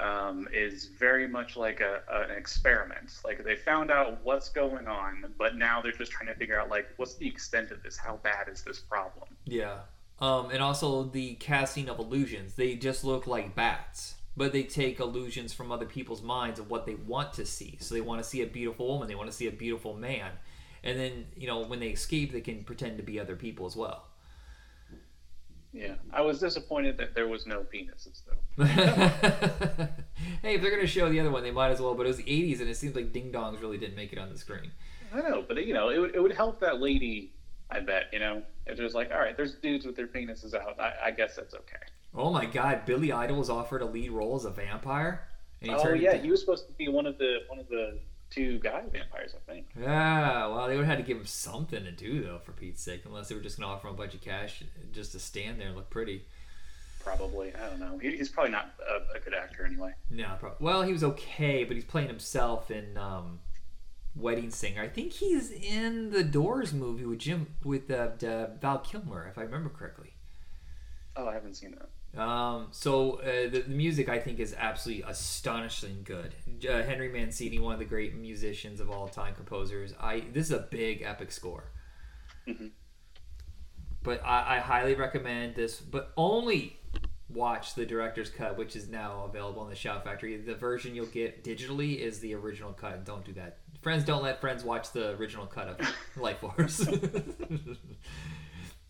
um, 0.01 0.47
is 0.51 0.89
very 1.00 1.27
much 1.27 1.55
like 1.55 1.79
a, 1.81 2.01
an 2.09 2.31
experiment. 2.35 3.12
Like 3.23 3.43
they 3.43 3.55
found 3.55 3.91
out 3.91 4.19
what's 4.23 4.50
going 4.50 4.88
on, 4.88 5.33
but 5.38 5.55
now 5.55 5.81
they're 5.81 5.91
just 5.91 6.12
trying 6.12 6.27
to 6.27 6.35
figure 6.35 6.59
out 6.59 6.69
like 6.69 6.88
what's 6.97 7.15
the 7.15 7.27
extent 7.27 7.71
of 7.71 7.83
this? 7.83 7.97
How 7.97 8.19
bad 8.23 8.50
is 8.50 8.63
this 8.63 8.79
problem? 8.79 9.29
Yeah. 9.45 9.79
Um, 10.19 10.51
and 10.51 10.62
also 10.62 11.03
the 11.03 11.35
casting 11.35 11.89
of 11.89 12.00
illusions. 12.00 12.55
They 12.55 12.75
just 12.75 13.03
look 13.03 13.27
like 13.27 13.55
bats, 13.55 14.15
but 14.38 14.51
they 14.51 14.63
take 14.63 15.00
illusions 15.00 15.53
from 15.53 15.71
other 15.71 15.85
people's 15.85 16.21
minds 16.21 16.59
of 16.59 16.69
what 16.69 16.85
they 16.85 16.95
want 16.95 17.33
to 17.33 17.45
see. 17.45 17.77
So 17.81 17.93
they 17.93 18.01
want 18.01 18.23
to 18.23 18.27
see 18.27 18.41
a 18.41 18.47
beautiful 18.47 18.88
woman, 18.88 19.07
they 19.07 19.15
want 19.15 19.29
to 19.29 19.35
see 19.35 19.47
a 19.47 19.51
beautiful 19.51 19.95
man. 19.95 20.31
And 20.83 21.00
then, 21.00 21.25
you 21.38 21.47
know, 21.47 21.63
when 21.63 21.79
they 21.79 21.89
escape, 21.89 22.33
they 22.33 22.41
can 22.41 22.63
pretend 22.63 22.97
to 22.97 23.03
be 23.03 23.19
other 23.19 23.35
people 23.35 23.65
as 23.65 23.75
well. 23.75 24.05
Yeah, 25.74 25.96
I 26.13 26.22
was 26.22 26.39
disappointed 26.39 26.98
that 26.98 27.15
there 27.15 27.27
was 27.27 27.48
no 27.48 27.65
penises 27.74 28.22
though. 28.25 28.63
hey, 28.65 30.53
if 30.53 30.62
they're 30.62 30.70
going 30.70 30.82
to 30.82 30.88
show 30.88 31.10
the 31.10 31.20
other 31.20 31.32
one, 31.32 31.42
they 31.42 31.51
might 31.51 31.72
as 31.72 31.82
well. 31.82 31.96
But 31.96 32.06
it 32.06 32.10
was 32.10 32.18
the 32.18 32.24
80s, 32.24 32.62
and 32.62 32.70
it 32.70 32.77
seems 32.77 32.96
like 32.96 33.12
ding 33.12 33.32
dongs 33.32 33.60
really 33.60 33.80
didn't 33.80 33.96
make 33.96 34.13
it 34.13 34.20
on 34.20 34.30
the 34.30 34.38
screen. 34.38 34.72
I 35.13 35.22
know, 35.22 35.44
but 35.48 35.65
you 35.65 35.74
know, 35.74 35.89
it 35.89 35.98
would, 35.98 36.15
it 36.15 36.22
would 36.22 36.34
help 36.34 36.60
that 36.60 36.80
lady. 36.80 37.34
I 37.72 37.80
bet 37.80 38.06
you 38.13 38.20
know 38.20 38.44
if 38.68 38.77
there's 38.77 38.94
like, 38.94 39.12
all 39.12 39.20
right, 39.20 39.36
there's 39.36 39.56
dudes 39.56 39.86
with 39.86 39.96
their 39.96 40.08
penises 40.08 40.53
out. 40.53 40.80
I, 40.80 40.94
I 41.06 41.12
guess 41.12 41.36
that's 41.36 41.56
okay. 41.56 41.77
Oh 42.13 42.32
my 42.32 42.46
god, 42.46 42.86
Billy 42.86 43.12
Idol 43.12 43.38
was 43.38 43.50
offered 43.50 43.82
a 43.82 43.86
lead 43.86 44.12
role 44.12 44.36
as 44.36 44.46
a 44.46 44.51
vampire. 44.51 45.27
Oh 45.70 45.94
yeah, 45.94 46.15
he 46.15 46.30
was 46.30 46.39
supposed 46.39 46.68
to 46.68 46.74
be 46.74 46.88
one 46.88 47.06
of 47.06 47.18
the 47.18 47.39
one 47.48 47.60
of 47.60 47.68
the 47.70 48.00
two 48.34 48.60
guy 48.60 48.82
vampires, 48.92 49.34
I 49.36 49.52
think. 49.52 49.68
Yeah, 49.80 50.48
well, 50.48 50.68
they 50.68 50.75
would 50.75 50.86
have 50.86 50.98
had 50.98 51.06
to 51.06 51.08
give 51.08 51.18
him 51.18 51.25
something 51.25 51.84
to 51.84 51.92
do 51.92 52.24
though, 52.24 52.40
for 52.40 52.52
Pete's 52.52 52.82
sake, 52.82 53.04
unless 53.06 53.30
they 53.30 53.36
were 53.36 53.42
just 53.42 53.60
going 53.60 53.70
to 53.70 53.74
offer 53.74 53.88
him 53.88 53.94
a 53.94 53.98
bunch 53.98 54.13
of 54.13 54.22
cash 54.22 54.63
just 54.92 55.12
to 55.12 55.20
stand 55.20 55.60
there 55.60 55.68
and 55.68 55.75
look 55.75 55.90
pretty. 55.90 56.24
Probably, 57.04 57.54
I 57.54 57.70
don't 57.70 57.80
know. 57.80 57.98
He, 57.98 58.16
he's 58.16 58.30
probably 58.30 58.52
not 58.52 58.74
a, 58.90 59.18
a 59.18 59.20
good 59.20 59.34
actor 59.34 59.66
anyway. 59.66 59.92
No, 60.10 60.36
pro- 60.40 60.56
well, 60.60 60.84
he 60.84 60.94
was 60.94 61.04
okay, 61.04 61.63
but 61.63 61.75
he's 61.75 61.86
playing 61.86 62.08
himself 62.08 62.72
in 62.72 62.98
um, 62.98 63.40
Wedding 64.16 64.50
Singer. 64.50 64.82
I 64.82 64.88
think 64.88 65.12
he's 65.12 65.52
in 65.52 66.12
the 66.12 66.24
Doors 66.24 66.74
movie 66.74 67.06
with 67.06 67.20
Jim 67.20 67.56
with 67.63 67.92
uh, 67.92 68.10
uh, 68.25 68.48
Val 68.62 68.80
Kilmer, 68.80 69.28
if 69.30 69.38
I 69.38 69.42
remember 69.42 69.70
correctly. 69.70 70.13
Oh, 71.16 71.28
I 71.28 71.34
haven't 71.34 71.56
seen 71.56 71.72
that. 71.72 71.90
Um, 72.15 72.67
so 72.72 73.13
uh, 73.22 73.50
the, 73.50 73.63
the 73.67 73.74
music 73.74 74.08
I 74.08 74.20
think 74.20 74.39
is 74.39 74.53
absolutely 74.58 75.03
astonishingly 75.08 76.03
good. 76.03 76.36
Uh, 76.70 76.84
Henry 76.84 77.10
Mancini, 77.10 77.58
one 77.60 77.74
of 77.74 77.79
the 77.79 77.86
great 77.86 78.15
musicians 78.15 78.79
of 78.79 78.89
all 78.91 79.08
time, 79.08 79.34
composers. 79.34 79.93
I 80.00 80.24
this 80.32 80.48
is 80.48 80.51
a 80.51 80.60
big 80.70 81.01
epic 81.01 81.32
score. 81.32 81.72
Mhm. 82.48 82.72
But 84.03 84.22
I, 84.24 84.58
I 84.58 84.60
highly 84.60 84.96
recommend 84.96 85.55
this, 85.55 85.79
but 85.79 86.12
only 86.17 86.77
watch 87.29 87.74
the 87.74 87.86
director's 87.86 88.29
cut, 88.29 88.58
which 88.58 88.75
is 88.75 88.89
now 88.89 89.24
available 89.27 89.63
in 89.63 89.70
the 89.70 89.75
Shout 89.75 90.03
Factory. 90.03 90.38
The 90.38 90.53
version 90.55 90.93
you'll 90.93 91.05
get 91.08 91.43
digitally 91.43 91.98
is 91.98 92.20
the 92.20 92.36
original 92.36 92.74
cut. 92.74 92.93
and 92.96 93.05
Don't 93.05 93.25
do 93.25 93.34
that. 93.34 93.58
Friends, 93.82 94.03
don't 94.03 94.22
let 94.22 94.39
friends 94.39 94.63
watch 94.63 94.91
the 94.91 95.12
original 95.15 95.48
cut 95.48 95.67
of 95.70 95.96
Life 96.22 96.39
Force. 96.39 96.86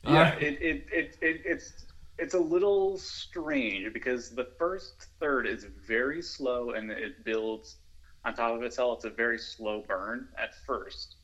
Yeah, 0.06 0.34
Uh, 0.36 0.39
it, 0.39 0.62
it, 0.62 0.86
it, 0.92 1.18
it 1.22 1.42
it's 1.46 1.86
it's 2.20 2.34
a 2.34 2.39
little 2.39 2.98
strange 2.98 3.91
because 3.93 4.29
the 4.29 4.48
first 4.58 5.08
third 5.20 5.48
is 5.48 5.65
very 5.88 6.22
slow 6.22 6.72
and 6.72 6.91
it 6.91 7.24
builds 7.25 7.77
on 8.25 8.34
top 8.34 8.53
of 8.55 8.62
itself. 8.63 8.98
It's 8.98 9.05
a 9.05 9.10
very 9.10 9.39
slow 9.39 9.84
burn 9.88 10.27
at 10.38 10.55
first. 10.65 11.15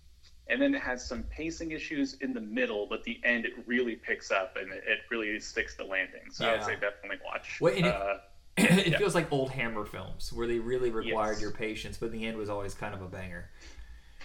And 0.47 0.59
then 0.59 0.73
it 0.73 0.81
has 0.81 1.05
some 1.05 1.23
pacing 1.23 1.71
issues 1.71 2.15
in 2.21 2.33
the 2.33 2.41
middle, 2.41 2.87
but 2.89 3.03
the 3.03 3.19
end 3.23 3.45
it 3.45 3.53
really 3.67 3.95
picks 3.95 4.31
up 4.31 4.55
and 4.59 4.71
it, 4.73 4.83
it 4.87 4.99
really 5.11 5.39
sticks 5.39 5.75
the 5.75 5.83
landing. 5.83 6.31
So 6.31 6.47
I 6.47 6.53
would 6.53 6.63
say 6.63 6.73
definitely 6.73 7.19
watch. 7.23 7.59
Wait, 7.61 7.77
and 7.77 7.85
it- 7.85 7.93
uh, 7.95 8.17
it 8.57 8.87
Yeah. 8.87 8.97
feels 8.97 9.13
like 9.15 9.31
old 9.31 9.51
Hammer 9.51 9.85
films 9.85 10.33
where 10.33 10.47
they 10.47 10.57
really 10.59 10.89
required 10.89 11.33
Yes. 11.33 11.41
your 11.41 11.51
patience, 11.51 11.97
but 11.97 12.11
the 12.11 12.25
end 12.25 12.35
was 12.35 12.49
always 12.49 12.73
kind 12.73 12.95
of 12.95 13.01
a 13.01 13.07
banger. 13.07 13.51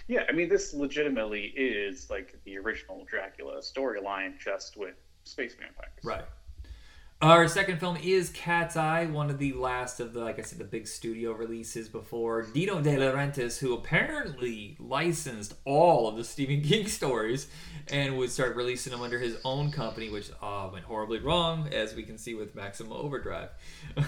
yeah, 0.07 0.23
I 0.27 0.31
mean, 0.31 0.49
this 0.49 0.73
legitimately 0.73 1.53
is 1.55 2.09
like 2.09 2.37
the 2.43 2.57
original 2.57 3.05
Dracula 3.05 3.59
storyline, 3.59 4.37
just 4.39 4.75
with 4.77 4.95
space 5.25 5.53
vampires. 5.53 5.91
Right. 6.03 6.25
Our 7.25 7.47
second 7.47 7.79
film 7.79 7.97
is 7.97 8.29
Cat's 8.29 8.77
Eye, 8.77 9.07
one 9.07 9.31
of 9.31 9.39
the 9.39 9.53
last 9.53 9.99
of 9.99 10.13
the, 10.13 10.19
like 10.19 10.37
I 10.37 10.43
said, 10.43 10.59
the 10.59 10.63
big 10.63 10.85
studio 10.85 11.31
releases 11.31 11.89
before 11.89 12.43
Dino 12.43 12.79
De 12.81 12.95
Laurentiis, 12.95 13.57
who 13.57 13.73
apparently 13.73 14.77
licensed 14.79 15.55
all 15.65 16.07
of 16.07 16.17
the 16.17 16.23
Stephen 16.23 16.61
King 16.61 16.85
stories 16.87 17.47
and 17.87 18.15
would 18.19 18.29
start 18.29 18.55
releasing 18.55 18.91
them 18.91 19.01
under 19.01 19.17
his 19.17 19.37
own 19.43 19.71
company, 19.71 20.11
which 20.11 20.29
uh, 20.39 20.69
went 20.71 20.85
horribly 20.85 21.17
wrong, 21.17 21.67
as 21.73 21.95
we 21.95 22.03
can 22.03 22.19
see 22.19 22.35
with 22.35 22.53
Maximum 22.53 22.93
Overdrive. 22.93 23.49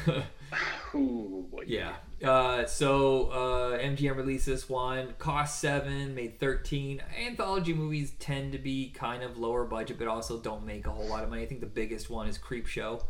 Ooh. 0.93 1.49
Yeah. 1.65 1.95
Uh, 2.23 2.65
so 2.65 3.27
uh, 3.29 3.77
MGM 3.77 4.15
released 4.15 4.47
this 4.47 4.67
one, 4.67 5.13
cost 5.19 5.59
seven, 5.61 6.15
made 6.15 6.39
thirteen. 6.39 7.01
Anthology 7.15 7.73
movies 7.73 8.13
tend 8.19 8.53
to 8.53 8.57
be 8.57 8.89
kind 8.89 9.21
of 9.21 9.37
lower 9.37 9.65
budget, 9.65 9.99
but 9.99 10.07
also 10.07 10.39
don't 10.39 10.65
make 10.65 10.87
a 10.87 10.91
whole 10.91 11.05
lot 11.07 11.23
of 11.23 11.29
money. 11.29 11.43
I 11.43 11.45
think 11.45 11.61
the 11.61 11.67
biggest 11.67 12.09
one 12.09 12.27
is 12.27 12.37
Creepshow. 12.39 13.03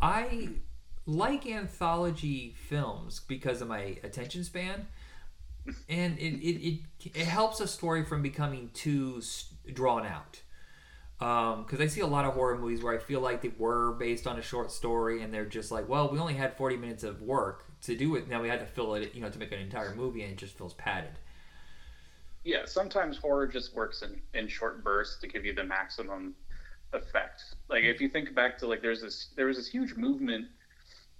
I 0.00 0.50
like 1.06 1.46
anthology 1.46 2.54
films 2.68 3.20
because 3.26 3.60
of 3.60 3.66
my 3.66 3.98
attention 4.04 4.44
span, 4.44 4.86
and 5.88 6.16
it 6.18 6.34
it, 6.40 6.80
it, 7.04 7.16
it 7.16 7.26
helps 7.26 7.58
a 7.58 7.66
story 7.66 8.04
from 8.04 8.22
becoming 8.22 8.70
too 8.72 9.20
drawn 9.72 10.06
out 10.06 10.42
because 11.18 11.80
I 11.80 11.86
see 11.88 12.02
a 12.02 12.06
lot 12.06 12.24
of 12.24 12.34
horror 12.34 12.58
movies 12.58 12.82
where 12.84 12.94
I 12.94 12.98
feel 12.98 13.20
like 13.20 13.42
they 13.42 13.52
were 13.58 13.92
based 13.94 14.28
on 14.28 14.38
a 14.38 14.42
short 14.42 14.70
story, 14.70 15.22
and 15.22 15.34
they're 15.34 15.44
just 15.44 15.72
like, 15.72 15.88
well, 15.88 16.08
we 16.08 16.20
only 16.20 16.34
had 16.34 16.56
forty 16.56 16.76
minutes 16.76 17.02
of 17.02 17.20
work 17.20 17.63
to 17.84 17.96
do 17.96 18.14
it. 18.16 18.28
Now 18.28 18.42
we 18.42 18.48
had 18.48 18.60
to 18.60 18.66
fill 18.66 18.94
it, 18.94 19.14
you 19.14 19.20
know, 19.20 19.30
to 19.30 19.38
make 19.38 19.52
an 19.52 19.58
entire 19.60 19.94
movie, 19.94 20.22
and 20.22 20.32
it 20.32 20.38
just 20.38 20.56
feels 20.56 20.74
padded. 20.74 21.18
yeah, 22.44 22.64
sometimes 22.66 23.16
horror 23.16 23.46
just 23.46 23.74
works 23.74 24.02
in, 24.02 24.20
in 24.38 24.48
short 24.48 24.84
bursts 24.84 25.20
to 25.20 25.26
give 25.28 25.44
you 25.44 25.54
the 25.54 25.64
maximum 25.64 26.34
effect. 26.92 27.42
Like 27.68 27.84
if 27.84 28.00
you 28.00 28.08
think 28.08 28.34
back 28.34 28.58
to 28.58 28.66
like 28.66 28.82
there's 28.82 29.02
this 29.02 29.28
there 29.36 29.46
was 29.46 29.56
this 29.56 29.68
huge 29.68 29.94
movement 29.96 30.46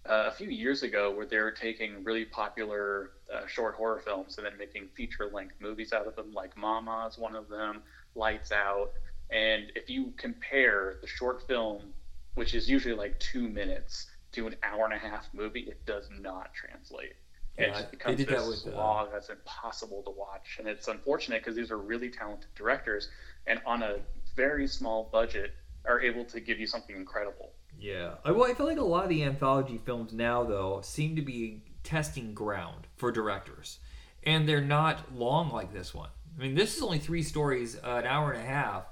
uh, 0.08 0.24
a 0.26 0.30
few 0.30 0.48
years 0.48 0.82
ago 0.82 1.10
where 1.14 1.26
they 1.26 1.38
were 1.38 1.50
taking 1.50 2.04
really 2.04 2.24
popular 2.26 3.12
uh, 3.34 3.46
short 3.46 3.74
horror 3.74 4.00
films 4.04 4.36
and 4.36 4.46
then 4.46 4.56
making 4.58 4.88
feature 4.94 5.30
length 5.32 5.54
movies 5.60 5.92
out 5.92 6.06
of 6.06 6.14
them. 6.16 6.32
Like 6.32 6.56
Mama 6.56 7.06
is 7.10 7.18
one 7.18 7.34
of 7.34 7.48
them, 7.48 7.82
Lights 8.14 8.52
Out, 8.52 8.90
and 9.30 9.72
if 9.74 9.88
you 9.88 10.12
compare 10.18 10.98
the 11.00 11.06
short 11.06 11.46
film, 11.46 11.94
which 12.34 12.54
is 12.54 12.68
usually 12.68 12.94
like 12.94 13.18
two 13.18 13.48
minutes, 13.48 14.06
to 14.34 14.46
an 14.46 14.56
hour 14.62 14.84
and 14.84 14.94
a 14.94 14.98
half 14.98 15.28
movie, 15.32 15.60
it 15.60 15.84
does 15.86 16.08
not 16.20 16.52
translate. 16.54 17.14
Yeah, 17.58 17.66
it 17.66 17.68
just 17.70 17.84
they 17.84 17.90
becomes 17.96 18.16
did 18.16 18.28
that 18.28 18.38
this 18.38 18.64
with, 18.64 18.74
uh, 18.74 19.06
that's 19.12 19.28
impossible 19.30 20.02
to 20.02 20.10
watch, 20.10 20.56
and 20.58 20.66
it's 20.66 20.88
unfortunate 20.88 21.40
because 21.42 21.54
these 21.54 21.70
are 21.70 21.78
really 21.78 22.10
talented 22.10 22.48
directors, 22.56 23.08
and 23.46 23.60
on 23.64 23.82
a 23.82 23.98
very 24.34 24.66
small 24.66 25.08
budget, 25.12 25.52
are 25.86 26.00
able 26.00 26.24
to 26.24 26.40
give 26.40 26.58
you 26.58 26.66
something 26.66 26.96
incredible. 26.96 27.52
Yeah. 27.78 28.14
Well, 28.24 28.44
I 28.44 28.54
feel 28.54 28.66
like 28.66 28.78
a 28.78 28.84
lot 28.84 29.04
of 29.04 29.08
the 29.10 29.22
anthology 29.22 29.78
films 29.84 30.12
now, 30.12 30.42
though, 30.44 30.80
seem 30.82 31.14
to 31.16 31.22
be 31.22 31.62
testing 31.82 32.34
ground 32.34 32.86
for 32.96 33.12
directors, 33.12 33.78
and 34.24 34.48
they're 34.48 34.60
not 34.60 35.14
long 35.14 35.50
like 35.50 35.72
this 35.72 35.94
one. 35.94 36.08
I 36.36 36.42
mean, 36.42 36.54
this 36.54 36.76
is 36.76 36.82
only 36.82 36.98
three 36.98 37.22
stories, 37.22 37.76
uh, 37.76 38.00
an 38.02 38.06
hour 38.06 38.32
and 38.32 38.42
a 38.42 38.46
half, 38.46 38.86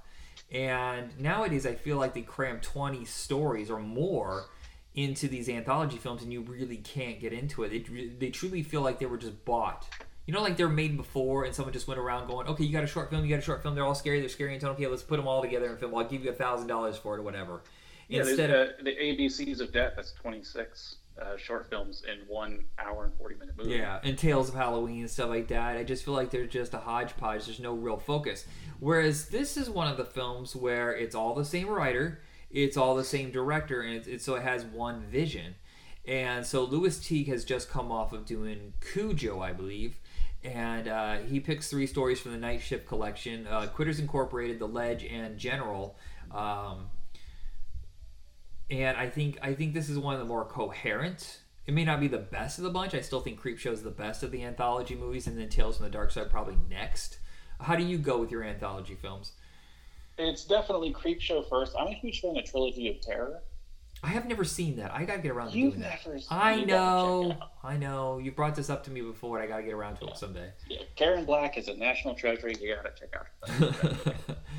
and 0.52 1.18
nowadays 1.18 1.66
I 1.66 1.74
feel 1.74 1.96
like 1.96 2.14
they 2.14 2.22
cram 2.22 2.60
twenty 2.60 3.04
stories 3.04 3.70
or 3.70 3.80
more 3.80 4.44
into 4.94 5.28
these 5.28 5.48
anthology 5.48 5.96
films, 5.96 6.22
and 6.22 6.32
you 6.32 6.42
really 6.42 6.76
can't 6.76 7.20
get 7.20 7.32
into 7.32 7.62
it. 7.62 7.72
It 7.72 8.20
they 8.20 8.30
truly 8.30 8.62
feel 8.62 8.82
like 8.82 8.98
they 8.98 9.06
were 9.06 9.16
just 9.16 9.44
bought. 9.44 9.88
You 10.26 10.32
know, 10.32 10.42
like 10.42 10.56
they're 10.56 10.68
made 10.68 10.96
before, 10.96 11.44
and 11.44 11.54
someone 11.54 11.72
just 11.72 11.88
went 11.88 11.98
around 11.98 12.28
going, 12.28 12.46
"Okay, 12.46 12.64
you 12.64 12.72
got 12.72 12.84
a 12.84 12.88
short 12.88 13.10
film, 13.10 13.24
you 13.24 13.30
got 13.30 13.40
a 13.40 13.44
short 13.44 13.62
film. 13.62 13.74
They're 13.74 13.84
all 13.84 13.94
scary, 13.94 14.20
they're 14.20 14.28
scary 14.28 14.52
and 14.52 14.60
tone. 14.60 14.72
Okay, 14.72 14.86
let's 14.86 15.02
put 15.02 15.16
them 15.16 15.26
all 15.26 15.42
together 15.42 15.66
in 15.66 15.76
film. 15.78 15.94
I'll 15.94 16.04
give 16.04 16.24
you 16.24 16.30
a 16.30 16.34
thousand 16.34 16.68
dollars 16.68 16.96
for 16.96 17.16
it 17.16 17.20
or 17.20 17.22
whatever." 17.22 17.62
Yeah, 18.08 18.20
Instead 18.20 18.50
of 18.50 18.68
uh, 18.68 18.72
the 18.84 18.90
ABCs 18.90 19.60
of 19.60 19.72
Death, 19.72 19.94
that's 19.96 20.12
twenty 20.12 20.42
six 20.42 20.96
uh, 21.20 21.36
short 21.36 21.68
films 21.68 22.02
in 22.10 22.26
one 22.26 22.64
hour 22.78 23.04
and 23.04 23.14
40 23.14 23.36
minute 23.36 23.56
movie. 23.56 23.70
Yeah, 23.70 24.00
and 24.02 24.16
Tales 24.16 24.48
of 24.48 24.54
Halloween 24.54 25.00
and 25.00 25.10
stuff 25.10 25.28
like 25.28 25.48
that. 25.48 25.76
I 25.76 25.84
just 25.84 26.04
feel 26.04 26.14
like 26.14 26.30
they're 26.30 26.46
just 26.46 26.74
a 26.74 26.78
hodgepodge. 26.78 27.46
There's 27.46 27.60
no 27.60 27.74
real 27.74 27.98
focus. 27.98 28.46
Whereas 28.80 29.28
this 29.28 29.56
is 29.56 29.68
one 29.68 29.88
of 29.88 29.96
the 29.96 30.04
films 30.04 30.56
where 30.56 30.92
it's 30.92 31.14
all 31.14 31.34
the 31.34 31.44
same 31.44 31.68
writer, 31.68 32.22
it's 32.52 32.76
all 32.76 32.94
the 32.94 33.04
same 33.04 33.30
director, 33.30 33.80
and 33.80 33.96
it's, 33.96 34.06
it's 34.06 34.24
so 34.24 34.34
it 34.34 34.42
has 34.42 34.64
one 34.64 35.02
vision. 35.02 35.54
And 36.06 36.44
so 36.44 36.64
Lewis 36.64 36.98
Teague 36.98 37.28
has 37.28 37.44
just 37.44 37.70
come 37.70 37.92
off 37.92 38.12
of 38.12 38.26
doing 38.26 38.74
Cujo, 38.80 39.40
I 39.40 39.52
believe. 39.52 39.98
And 40.44 40.88
uh, 40.88 41.18
he 41.18 41.38
picks 41.38 41.70
three 41.70 41.86
stories 41.86 42.20
from 42.20 42.32
the 42.32 42.38
Night 42.38 42.60
Shift 42.60 42.86
collection 42.88 43.46
uh, 43.46 43.66
Quitters 43.68 44.00
Incorporated, 44.00 44.58
The 44.58 44.66
Ledge, 44.66 45.04
and 45.04 45.38
General. 45.38 45.96
Um, 46.32 46.88
and 48.68 48.96
I 48.96 49.08
think 49.08 49.38
I 49.42 49.54
think 49.54 49.74
this 49.74 49.88
is 49.88 49.98
one 49.98 50.14
of 50.14 50.20
the 50.20 50.26
more 50.26 50.44
coherent. 50.44 51.38
It 51.66 51.74
may 51.74 51.84
not 51.84 52.00
be 52.00 52.08
the 52.08 52.18
best 52.18 52.58
of 52.58 52.64
the 52.64 52.70
bunch. 52.70 52.94
I 52.94 53.00
still 53.02 53.20
think 53.20 53.40
Creepshow 53.40 53.70
is 53.70 53.84
the 53.84 53.90
best 53.90 54.24
of 54.24 54.32
the 54.32 54.42
anthology 54.42 54.96
movies, 54.96 55.28
and 55.28 55.38
then 55.38 55.48
Tales 55.48 55.76
from 55.76 55.84
the 55.84 55.90
Dark 55.90 56.10
Side 56.10 56.28
probably 56.28 56.56
next. 56.68 57.18
How 57.60 57.76
do 57.76 57.84
you 57.84 57.98
go 57.98 58.18
with 58.18 58.32
your 58.32 58.42
anthology 58.42 58.96
films? 58.96 59.32
It's 60.28 60.44
definitely 60.44 60.92
Creepshow 60.92 61.48
first. 61.48 61.74
I'm 61.78 61.88
a 61.88 61.94
huge 61.94 62.20
fan 62.20 62.36
of 62.36 62.44
Trilogy 62.44 62.88
of 62.88 63.00
Terror. 63.00 63.42
I 64.04 64.08
have 64.08 64.26
never 64.26 64.44
seen 64.44 64.76
that. 64.76 64.92
I 64.92 65.04
gotta 65.04 65.20
get 65.20 65.30
around 65.30 65.52
to 65.52 65.58
You've 65.58 65.74
doing 65.74 65.82
never 65.82 66.18
that. 66.18 66.24
I 66.30 66.64
know. 66.64 67.36
I 67.62 67.76
know. 67.76 68.18
You 68.18 68.32
brought 68.32 68.56
this 68.56 68.68
up 68.68 68.82
to 68.84 68.90
me 68.90 69.00
before, 69.00 69.38
and 69.38 69.44
I 69.44 69.48
gotta 69.48 69.62
get 69.62 69.74
around 69.74 69.96
to 69.96 70.06
yeah. 70.06 70.10
it 70.10 70.18
someday. 70.18 70.50
Yeah, 70.68 70.82
Karen 70.96 71.24
Black 71.24 71.56
is 71.56 71.68
a 71.68 71.74
national 71.74 72.14
treasure. 72.14 72.48
You 72.48 72.74
gotta 72.74 72.92
check 72.98 73.14
out. 73.14 74.36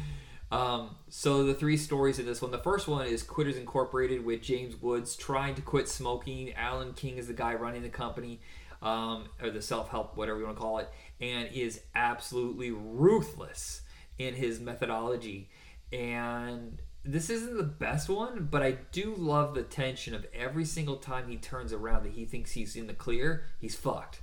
Um, 0.53 0.98
so 1.10 1.43
the 1.43 1.55
three 1.55 1.77
stories 1.77 2.20
in 2.20 2.27
this 2.27 2.39
one. 2.39 2.51
The 2.51 2.60
first 2.60 2.88
one 2.88 3.08
is 3.08 3.24
Quitters 3.24 3.58
Incorporated 3.58 4.24
with 4.24 4.43
James 4.43 4.79
Woods 4.79 5.15
trying 5.15 5.55
to 5.55 5.63
quit 5.63 5.89
smoking. 5.89 6.53
Alan 6.53 6.93
King 6.93 7.17
is 7.17 7.25
the 7.25 7.34
guy 7.34 7.55
running 7.55 7.82
the 7.82 7.89
company, 7.89 8.39
um, 8.84 9.29
or 9.41 9.50
the 9.50 9.63
self-help, 9.63 10.15
whatever 10.15 10.38
you 10.38 10.46
want 10.46 10.55
to 10.55 10.62
call 10.62 10.77
it, 10.77 10.91
and 11.20 11.50
is 11.51 11.82
absolutely 11.96 12.70
ruthless 12.70 13.82
in 14.17 14.36
his 14.36 14.60
methodology. 14.60 15.50
And 15.91 16.82
this 17.05 17.29
isn't 17.29 17.58
the 17.58 17.63
best 17.63 18.10
one, 18.10 18.48
but 18.50 18.63
I 18.63 18.77
do 18.91 19.13
love 19.15 19.53
the 19.55 19.63
tension 19.63 20.13
of 20.13 20.25
every 20.34 20.65
single 20.65 20.98
time 20.98 21.27
he 21.27 21.38
turns 21.38 21.74
around 21.74 22.03
that 22.03 22.13
he 22.13 22.25
thinks 22.25 22.51
he's 22.51 22.75
in 22.75 22.88
the 22.88 22.93
clear, 22.93 23.46
he's 23.60 23.75
fucked. 23.75 24.22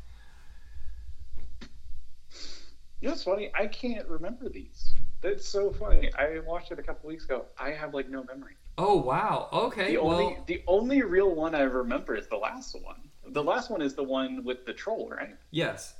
You 3.00 3.08
know, 3.08 3.14
it's 3.14 3.22
funny. 3.22 3.50
I 3.54 3.66
can't 3.66 4.06
remember 4.08 4.48
these. 4.48 4.94
That's 5.22 5.46
so 5.46 5.72
funny. 5.72 6.10
I 6.18 6.40
watched 6.40 6.70
it 6.70 6.78
a 6.78 6.82
couple 6.82 7.08
weeks 7.08 7.24
ago. 7.24 7.46
I 7.58 7.70
have 7.70 7.94
like 7.94 8.08
no 8.08 8.24
memory. 8.24 8.56
Oh 8.76 8.96
wow. 8.96 9.48
Okay. 9.52 9.92
The 9.92 10.02
well, 10.02 10.18
only 10.18 10.38
the 10.46 10.62
only 10.66 11.02
real 11.02 11.34
one 11.34 11.54
I 11.54 11.62
remember 11.62 12.14
is 12.14 12.26
the 12.28 12.36
last 12.36 12.74
one. 12.82 13.08
The 13.28 13.42
last 13.42 13.70
one 13.70 13.82
is 13.82 13.94
the 13.94 14.02
one 14.02 14.44
with 14.44 14.64
the 14.66 14.72
troll, 14.72 15.10
right? 15.10 15.36
yes. 15.50 15.94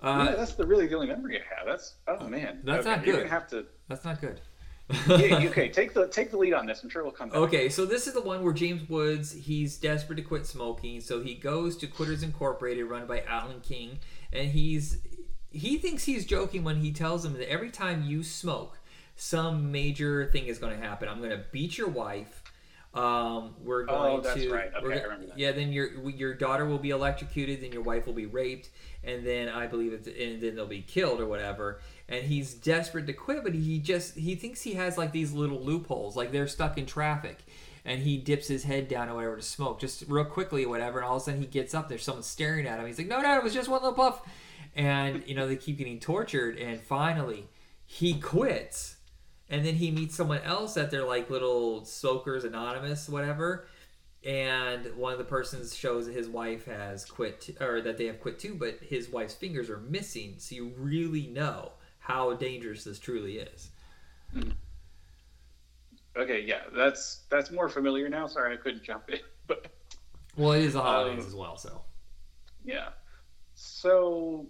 Uh, 0.00 0.26
yeah, 0.28 0.36
that's 0.36 0.54
the 0.54 0.66
really 0.66 0.86
the 0.86 0.94
only 0.94 1.06
memory 1.06 1.40
I 1.40 1.54
have. 1.56 1.66
That's 1.66 1.94
oh 2.06 2.28
man. 2.28 2.60
That's 2.64 2.86
okay, 2.86 2.96
not 2.96 3.04
good. 3.04 3.06
You're 3.06 3.16
gonna 3.18 3.30
have 3.30 3.48
to. 3.48 3.66
That's 3.88 4.04
not 4.04 4.20
good. 4.20 4.40
yeah, 5.08 5.38
okay. 5.48 5.68
Take 5.68 5.94
the 5.94 6.08
take 6.08 6.30
the 6.30 6.36
lead 6.36 6.52
on 6.54 6.66
this. 6.66 6.82
I'm 6.82 6.90
sure 6.90 7.02
we'll 7.02 7.12
come 7.12 7.30
back. 7.30 7.38
Okay, 7.38 7.68
so 7.68 7.84
this 7.84 8.06
is 8.06 8.14
the 8.14 8.20
one 8.20 8.44
where 8.44 8.52
James 8.52 8.88
Woods 8.88 9.32
he's 9.32 9.78
desperate 9.78 10.16
to 10.16 10.22
quit 10.22 10.46
smoking, 10.46 11.00
so 11.00 11.22
he 11.22 11.34
goes 11.34 11.76
to 11.78 11.86
Quitters 11.86 12.22
Incorporated, 12.22 12.86
run 12.86 13.06
by 13.06 13.22
Alan 13.22 13.60
King, 13.60 13.98
and 14.32 14.50
he's 14.50 14.98
he 15.50 15.78
thinks 15.78 16.04
he's 16.04 16.26
joking 16.26 16.62
when 16.64 16.76
he 16.76 16.92
tells 16.92 17.24
him 17.24 17.32
that 17.34 17.50
every 17.50 17.70
time 17.70 18.04
you 18.04 18.22
smoke, 18.22 18.78
some 19.16 19.72
major 19.72 20.26
thing 20.26 20.46
is 20.46 20.58
going 20.58 20.78
to 20.78 20.86
happen. 20.86 21.08
I'm 21.08 21.18
going 21.18 21.30
to 21.30 21.44
beat 21.50 21.78
your 21.78 21.88
wife. 21.88 22.42
Um, 22.96 23.54
we're 23.62 23.84
going 23.84 24.18
Oh, 24.18 24.20
that's 24.22 24.40
to 24.40 24.50
right. 24.52 24.70
Okay, 24.74 25.00
I 25.00 25.02
remember 25.02 25.26
that. 25.26 25.38
yeah. 25.38 25.52
Then 25.52 25.70
your 25.72 26.08
your 26.10 26.34
daughter 26.34 26.64
will 26.66 26.78
be 26.78 26.90
electrocuted, 26.90 27.60
then 27.62 27.70
your 27.72 27.82
wife 27.82 28.06
will 28.06 28.14
be 28.14 28.26
raped, 28.26 28.70
and 29.04 29.24
then 29.26 29.48
I 29.48 29.66
believe 29.66 29.92
it's 29.92 30.06
and 30.08 30.40
then 30.40 30.56
they'll 30.56 30.66
be 30.66 30.82
killed 30.82 31.20
or 31.20 31.26
whatever. 31.26 31.80
And 32.08 32.24
he's 32.24 32.54
desperate 32.54 33.06
to 33.08 33.12
quit, 33.12 33.42
but 33.44 33.52
he 33.54 33.78
just 33.80 34.14
he 34.16 34.34
thinks 34.34 34.62
he 34.62 34.74
has 34.74 34.96
like 34.96 35.12
these 35.12 35.32
little 35.32 35.60
loopholes, 35.60 36.16
like 36.16 36.32
they're 36.32 36.46
stuck 36.48 36.78
in 36.78 36.86
traffic, 36.86 37.40
and 37.84 38.00
he 38.02 38.16
dips 38.16 38.48
his 38.48 38.64
head 38.64 38.88
down 38.88 39.08
or 39.10 39.14
whatever 39.16 39.36
to 39.36 39.42
smoke, 39.42 39.78
just 39.78 40.04
real 40.08 40.24
quickly 40.24 40.64
or 40.64 40.68
whatever. 40.70 40.98
And 41.00 41.06
all 41.06 41.16
of 41.16 41.22
a 41.22 41.24
sudden 41.26 41.40
he 41.40 41.46
gets 41.46 41.74
up, 41.74 41.88
there's 41.88 42.02
someone 42.04 42.22
staring 42.22 42.66
at 42.66 42.78
him. 42.80 42.86
He's 42.86 42.96
like, 42.98 43.08
no, 43.08 43.20
no, 43.20 43.36
it 43.36 43.42
was 43.44 43.52
just 43.52 43.68
one 43.68 43.82
little 43.82 43.94
puff, 43.96 44.22
and 44.74 45.22
you 45.26 45.34
know 45.34 45.46
they 45.46 45.56
keep 45.56 45.76
getting 45.78 46.00
tortured, 46.00 46.56
and 46.58 46.80
finally 46.80 47.48
he 47.84 48.18
quits 48.18 48.95
and 49.48 49.64
then 49.64 49.74
he 49.76 49.90
meets 49.90 50.14
someone 50.16 50.40
else 50.42 50.76
at 50.76 50.90
their 50.90 51.04
like 51.04 51.30
little 51.30 51.84
smokers 51.84 52.44
anonymous 52.44 53.08
whatever. 53.08 53.66
And 54.24 54.94
one 54.96 55.12
of 55.12 55.18
the 55.18 55.24
persons 55.24 55.74
shows 55.76 56.06
that 56.06 56.14
his 56.14 56.28
wife 56.28 56.64
has 56.66 57.04
quit 57.04 57.50
or 57.60 57.80
that 57.82 57.96
they 57.98 58.06
have 58.06 58.20
quit 58.20 58.38
too 58.38 58.54
but 58.54 58.78
his 58.82 59.08
wife's 59.10 59.34
fingers 59.34 59.70
are 59.70 59.78
missing. 59.78 60.34
So 60.38 60.54
you 60.56 60.72
really 60.76 61.28
know 61.28 61.72
how 62.00 62.34
dangerous 62.34 62.84
this 62.84 62.98
truly 62.98 63.38
is. 63.38 63.70
Okay, 66.16 66.40
yeah, 66.40 66.62
that's 66.74 67.24
that's 67.28 67.50
more 67.50 67.68
familiar 67.68 68.08
now. 68.08 68.26
Sorry, 68.26 68.54
I 68.54 68.56
couldn't 68.56 68.82
jump 68.82 69.10
in, 69.10 69.20
but 69.46 69.66
well 70.36 70.52
it 70.52 70.62
is 70.62 70.74
the 70.74 70.82
holidays 70.82 71.24
Um, 71.24 71.26
as 71.26 71.34
well 71.34 71.56
so. 71.56 71.82
yeah. 72.64 72.88
So 73.54 74.46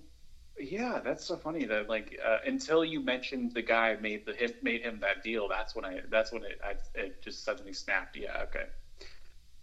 yeah, 0.58 1.00
that's 1.04 1.24
so 1.24 1.36
funny 1.36 1.64
that 1.66 1.88
like 1.88 2.18
uh, 2.24 2.38
until 2.46 2.84
you 2.84 3.00
mentioned 3.00 3.52
the 3.52 3.62
guy 3.62 3.96
made 4.00 4.24
the 4.26 4.32
him, 4.34 4.52
made 4.62 4.82
him 4.82 4.98
that 5.00 5.22
deal, 5.22 5.48
that's 5.48 5.74
when 5.74 5.84
I 5.84 6.00
that's 6.10 6.32
when 6.32 6.42
it 6.44 6.60
I, 6.64 6.74
it 6.94 7.22
just 7.22 7.44
suddenly 7.44 7.72
snapped. 7.72 8.16
Yeah, 8.16 8.42
okay. 8.44 8.66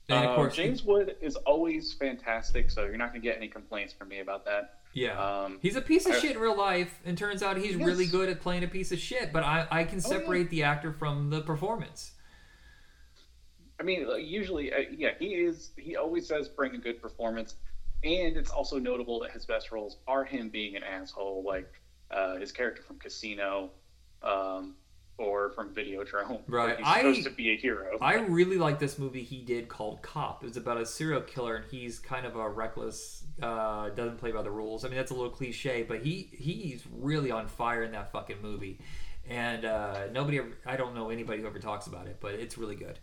and 0.10 0.26
of 0.26 0.30
Um, 0.32 0.36
course 0.36 0.56
James 0.56 0.84
Wood 0.84 1.16
is 1.22 1.36
always 1.38 1.94
fantastic, 1.94 2.70
so 2.70 2.86
you're 2.86 2.98
not 2.98 3.10
gonna 3.10 3.20
get 3.22 3.38
any 3.38 3.48
complaints 3.48 3.94
from 3.94 4.10
me 4.10 4.20
about 4.20 4.46
that. 4.46 4.80
yeah 4.94 5.18
Um, 5.18 5.58
he's 5.62 5.76
a 5.76 5.82
piece 5.82 6.06
of 6.06 6.12
I- 6.14 6.20
shit 6.20 6.36
in 6.36 6.42
real 6.42 6.56
life 6.58 7.00
and 7.06 7.18
turns 7.18 7.42
out 7.42 7.58
he's 7.58 7.76
Yes. 7.76 7.88
really 7.88 8.06
good 8.06 8.30
at 8.30 8.40
playing 8.42 8.64
a 8.64 8.68
piece 8.68 8.92
of 8.92 9.00
shit 9.00 9.34
but 9.34 9.44
i, 9.44 9.66
I 9.72 9.84
can 9.86 10.00
Oh, 10.06 10.12
yeah. 10.12 10.20
separate 10.20 10.50
the 10.52 10.62
actor 10.64 10.92
from 10.94 11.30
the 11.32 11.42
performance 11.42 12.12
I 13.80 13.84
mean, 13.84 14.08
usually, 14.20 14.72
uh, 14.72 14.78
yeah, 14.96 15.10
he 15.20 15.34
is. 15.34 15.72
He 15.78 15.96
always 15.98 16.28
says 16.28 16.48
bring 16.48 16.76
a 16.76 16.78
good 16.78 17.02
performance, 17.02 17.56
and 18.04 18.38
it's 18.38 18.52
also 18.52 18.78
notable 18.80 19.20
that 19.22 19.32
his 19.32 19.46
best 19.46 19.72
roles 19.72 19.98
are 20.08 20.24
him 20.24 20.50
being 20.50 20.76
an 20.76 20.84
asshole, 20.84 21.44
like 21.46 21.72
uh, 22.12 22.36
his 22.38 22.52
character 22.52 22.82
from 22.84 23.00
Casino, 23.00 23.72
um, 24.22 24.76
or 25.18 25.52
from 25.52 25.74
Videodrome. 25.74 26.42
Right. 26.48 26.78
He's 26.78 26.88
I- 26.88 26.98
supposed 26.98 27.24
to 27.24 27.30
be 27.32 27.52
a 27.52 27.58
hero. 27.58 27.98
I 28.02 28.16
really 28.16 28.58
like 28.58 28.80
this 28.80 28.98
movie 28.98 29.24
he 29.24 29.42
did 29.42 29.68
called 29.68 30.02
Cop. 30.02 30.44
It 30.44 30.48
was 30.48 30.58
about 30.58 30.78
a 30.78 30.86
serial 30.86 31.22
killer, 31.22 31.56
and 31.56 31.66
he's 31.70 32.00
kind 32.00 32.26
of 32.26 32.36
a 32.36 32.50
reckless, 32.50 33.24
uh, 33.42 33.90
doesn't 33.90 34.18
play 34.18 34.32
by 34.32 34.42
the 34.42 34.52
rules. 34.52 34.84
I 34.84 34.88
mean, 34.88 34.98
that's 34.98 35.12
a 35.12 35.16
little 35.16 35.30
cliche, 35.30 35.84
but 35.84 36.02
he 36.02 36.30
he's 36.34 36.84
really 36.92 37.32
on 37.32 37.48
fire 37.48 37.84
in 37.84 37.92
that 37.92 38.12
fucking 38.12 38.42
movie. 38.42 38.80
And 39.30 39.64
uh, 39.64 40.08
nobody, 40.12 40.40
ever, 40.40 40.50
I 40.66 40.76
don't 40.76 40.94
know 40.94 41.10
anybody 41.10 41.42
who 41.42 41.48
ever 41.48 41.60
talks 41.60 41.88
about 41.88 42.08
it, 42.08 42.18
but 42.20 42.34
it's 42.34 42.58
really 42.58 42.76
good. 42.76 43.00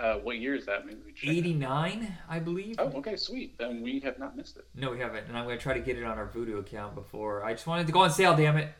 Uh, 0.00 0.14
what 0.14 0.38
year 0.38 0.54
is 0.54 0.64
that 0.66 0.86
movie? 0.86 1.12
Check 1.14 1.24
it 1.24 1.28
out. 1.28 1.36
Eighty 1.36 1.52
nine, 1.52 2.16
I 2.28 2.38
believe. 2.38 2.76
Oh, 2.78 2.90
okay, 2.96 3.16
sweet. 3.16 3.58
Then 3.58 3.82
we 3.82 4.00
have 4.00 4.18
not 4.18 4.36
missed 4.36 4.56
it. 4.56 4.64
No, 4.74 4.90
we 4.90 4.98
haven't, 4.98 5.26
and 5.28 5.36
I'm 5.36 5.44
going 5.44 5.58
to 5.58 5.62
try 5.62 5.74
to 5.74 5.80
get 5.80 5.98
it 5.98 6.04
on 6.04 6.16
our 6.16 6.26
Vudu 6.26 6.58
account 6.58 6.94
before. 6.94 7.44
I 7.44 7.52
just 7.52 7.66
wanted 7.66 7.86
to 7.86 7.92
go 7.92 8.00
on 8.00 8.10
sale, 8.10 8.34
damn 8.34 8.56
it. 8.56 8.72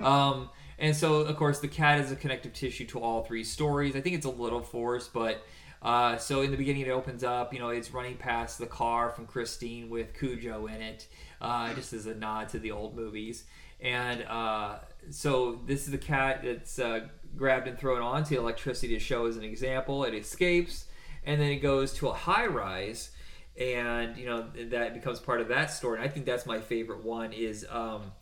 um, 0.00 0.50
and 0.78 0.94
so, 0.94 1.22
of 1.22 1.36
course, 1.36 1.58
the 1.58 1.68
cat 1.68 1.98
is 2.00 2.12
a 2.12 2.16
connective 2.16 2.52
tissue 2.52 2.86
to 2.86 3.00
all 3.00 3.24
three 3.24 3.42
stories. 3.42 3.96
I 3.96 4.00
think 4.00 4.14
it's 4.14 4.26
a 4.26 4.30
little 4.30 4.60
forced, 4.60 5.12
but 5.12 5.44
uh, 5.82 6.16
so 6.16 6.42
in 6.42 6.50
the 6.50 6.56
beginning, 6.56 6.82
it 6.82 6.90
opens 6.90 7.22
up. 7.24 7.52
You 7.52 7.58
know, 7.58 7.68
it's 7.68 7.92
running 7.92 8.16
past 8.16 8.58
the 8.58 8.66
car 8.66 9.10
from 9.10 9.26
Christine 9.26 9.90
with 9.90 10.18
Cujo 10.18 10.66
in 10.66 10.80
it, 10.80 11.06
uh, 11.40 11.74
just 11.74 11.92
as 11.92 12.06
a 12.06 12.14
nod 12.14 12.48
to 12.50 12.58
the 12.58 12.70
old 12.70 12.96
movies. 12.96 13.44
And 13.80 14.22
uh, 14.22 14.76
so 15.10 15.60
this 15.66 15.84
is 15.84 15.90
the 15.90 15.98
cat 15.98 16.42
that's 16.44 16.78
uh, 16.78 17.06
grabbed 17.36 17.68
and 17.68 17.78
thrown 17.78 18.02
onto 18.02 18.38
electricity 18.38 18.94
to 18.94 19.00
show 19.00 19.26
as 19.26 19.36
an 19.36 19.44
example. 19.44 20.04
It 20.04 20.14
escapes, 20.14 20.86
and 21.24 21.40
then 21.40 21.50
it 21.50 21.58
goes 21.58 21.92
to 21.94 22.08
a 22.08 22.14
high 22.14 22.46
rise 22.46 23.10
and 23.56 24.16
you 24.16 24.26
know 24.26 24.46
that 24.70 24.94
becomes 24.94 25.20
part 25.20 25.40
of 25.40 25.48
that 25.48 25.70
story. 25.70 25.98
And 25.98 26.04
I 26.04 26.08
think 26.08 26.26
that's 26.26 26.46
my 26.46 26.60
favorite 26.60 27.04
one. 27.04 27.32
Is 27.32 27.66
um, 27.70 28.12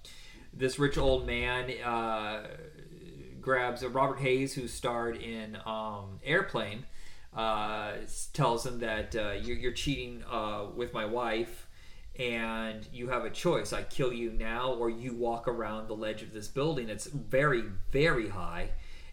this 0.52 0.78
rich 0.78 0.98
old 0.98 1.26
man 1.26 1.70
uh, 1.82 2.46
grabs 3.40 3.82
a 3.82 3.88
Robert 3.88 4.20
Hays 4.20 4.54
who 4.54 4.68
starred 4.68 5.16
in 5.16 5.56
um, 5.64 6.20
Airplane, 6.24 6.84
uh, 7.34 7.92
tells 8.32 8.66
him 8.66 8.80
that 8.80 9.16
uh, 9.16 9.32
you're, 9.32 9.56
you're 9.56 9.72
cheating 9.72 10.22
uh, 10.30 10.66
with 10.74 10.92
my 10.92 11.04
wife. 11.04 11.66
And 12.18 12.86
you 12.92 13.08
have 13.08 13.24
a 13.24 13.30
choice: 13.30 13.72
I 13.72 13.82
kill 13.82 14.12
you 14.12 14.32
now, 14.32 14.72
or 14.74 14.90
you 14.90 15.14
walk 15.14 15.48
around 15.48 15.88
the 15.88 15.94
ledge 15.94 16.22
of 16.22 16.32
this 16.32 16.48
building. 16.48 16.88
It's 16.88 17.06
very, 17.06 17.64
very 17.90 18.28
high, 18.28 18.70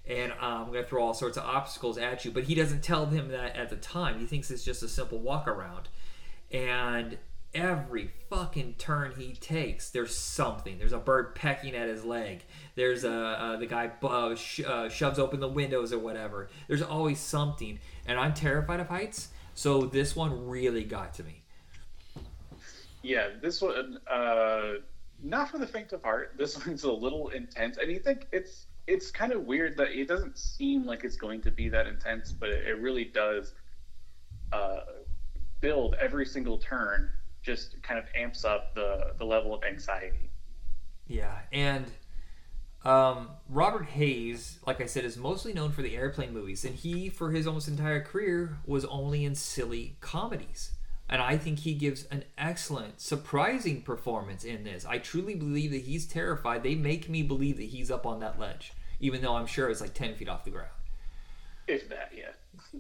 and 0.08 0.32
um, 0.34 0.40
I'm 0.42 0.72
going 0.72 0.84
to 0.84 0.90
throw 0.90 1.04
all 1.04 1.14
sorts 1.14 1.38
of 1.38 1.46
obstacles 1.46 1.98
at 1.98 2.26
you. 2.26 2.32
But 2.32 2.44
he 2.44 2.56
doesn't 2.56 2.84
tell 2.84 3.06
him 3.06 3.30
that 3.30 3.56
at 3.56 3.70
the 3.70 3.78
time. 3.78 4.20
He 4.20 4.26
thinks 4.26 4.52
it's 4.52 4.64
just 4.64 4.84
a 4.84 4.90
simple 4.90 5.20
walk 5.20 5.48
around, 5.48 5.90
and 6.52 7.18
every 7.54 8.12
fucking 8.30 8.76
turn 8.78 9.14
he 9.18 9.34
takes, 9.34 9.90
there's 9.90 10.16
something. 10.16 10.78
There's 10.78 10.94
a 10.94 11.00
bird 11.00 11.36
pecking 11.36 11.76
at 11.76 11.88
his 11.88 12.04
leg. 12.04 12.44
There's 12.76 13.04
a 13.04 13.58
the 13.60 13.66
guy 13.66 13.92
uh, 14.04 14.36
sh- 14.36 14.62
uh, 14.66 14.90
shoves 14.90 15.20
open 15.20 15.40
the 15.40 15.48
windows 15.48 15.92
or 15.92 16.00
whatever. 16.00 16.50
There's 16.68 16.82
always 16.82 17.20
something, 17.20 17.80
and 18.06 18.20
I'm 18.20 18.34
terrified 18.34 18.80
of 18.80 18.88
heights. 18.88 19.30
So 19.56 19.82
this 19.82 20.16
one 20.16 20.48
really 20.48 20.84
got 20.84 21.14
to 21.16 21.24
me. 21.24 21.44
Yeah, 23.02 23.30
this 23.42 23.62
one, 23.62 24.00
uh, 24.10 24.74
not 25.22 25.50
for 25.50 25.58
the 25.58 25.68
faint 25.68 25.94
of 25.94 26.04
heart. 26.04 26.34
This 26.38 26.66
one's 26.66 26.84
a 26.84 26.92
little 26.92 27.30
intense, 27.30 27.78
and 27.78 27.92
you 27.92 28.00
think 28.00 28.28
it's 28.32 28.68
it's 28.88 29.12
kind 29.12 29.32
of 29.32 29.46
weird 29.46 29.78
that 29.78 29.90
it 29.90 30.08
doesn't 30.08 30.38
seem 30.38 30.86
like 30.86 31.04
it's 31.04 31.16
going 31.16 31.42
to 31.42 31.52
be 31.52 31.70
that 31.70 31.86
intense, 31.86 32.32
but 32.32 32.50
it, 32.50 32.80
really 32.80 33.06
does 33.06 33.54
uh, 34.52 34.80
build 35.62 35.96
every 36.02 36.26
single 36.26 36.58
turn. 36.58 37.12
Just 37.44 37.82
kind 37.84 38.00
of 38.00 38.06
amps 38.16 38.44
up 38.44 38.74
the 38.76 39.14
the 39.18 39.26
level 39.26 39.54
of 39.54 39.64
anxiety. 39.64 40.30
Yeah, 41.08 41.38
and 41.52 41.86
um, 42.84 43.30
Robert 43.50 43.86
Hays, 43.86 44.60
like 44.66 44.82
I 44.82 44.86
said, 44.86 45.06
is 45.06 45.18
mostly 45.18 45.54
known 45.54 45.72
for 45.72 45.82
the 45.82 45.96
airplane 45.96 46.34
movies, 46.34 46.66
and 46.66 46.76
he, 46.76 47.10
for 47.10 47.32
his 47.32 47.48
almost 47.48 47.68
entire 47.68 48.02
career, 48.02 48.58
was 48.66 48.86
only 48.86 49.26
in 49.26 49.36
silly 49.36 49.98
comedies. 50.02 50.72
And 51.10 51.22
I 51.22 51.38
think 51.38 51.60
he 51.60 51.74
gives 51.74 52.06
an 52.06 52.24
excellent, 52.38 53.02
surprising 53.02 53.82
performance 53.82 54.44
in 54.44 54.64
this. 54.64 54.86
I 54.86 55.00
truly 55.00 55.34
believe 55.34 55.72
that 55.72 55.82
he's 55.82 56.06
terrified. 56.06 56.62
They 56.62 56.76
make 56.76 57.10
me 57.10 57.24
believe 57.24 57.58
that 57.58 57.64
he's 57.64 57.90
up 57.90 58.06
on 58.06 58.20
that 58.20 58.40
ledge, 58.40 58.74
even 59.00 59.22
though 59.22 59.36
I'm 59.36 59.48
sure 59.48 59.70
it's 59.70 59.82
like 59.82 59.96
10 59.96 60.16
feet 60.16 60.30
off 60.30 60.44
the 60.44 60.52
ground. 60.52 60.70
If 61.68 61.90
that, 61.90 62.12
yeah. 62.16 62.80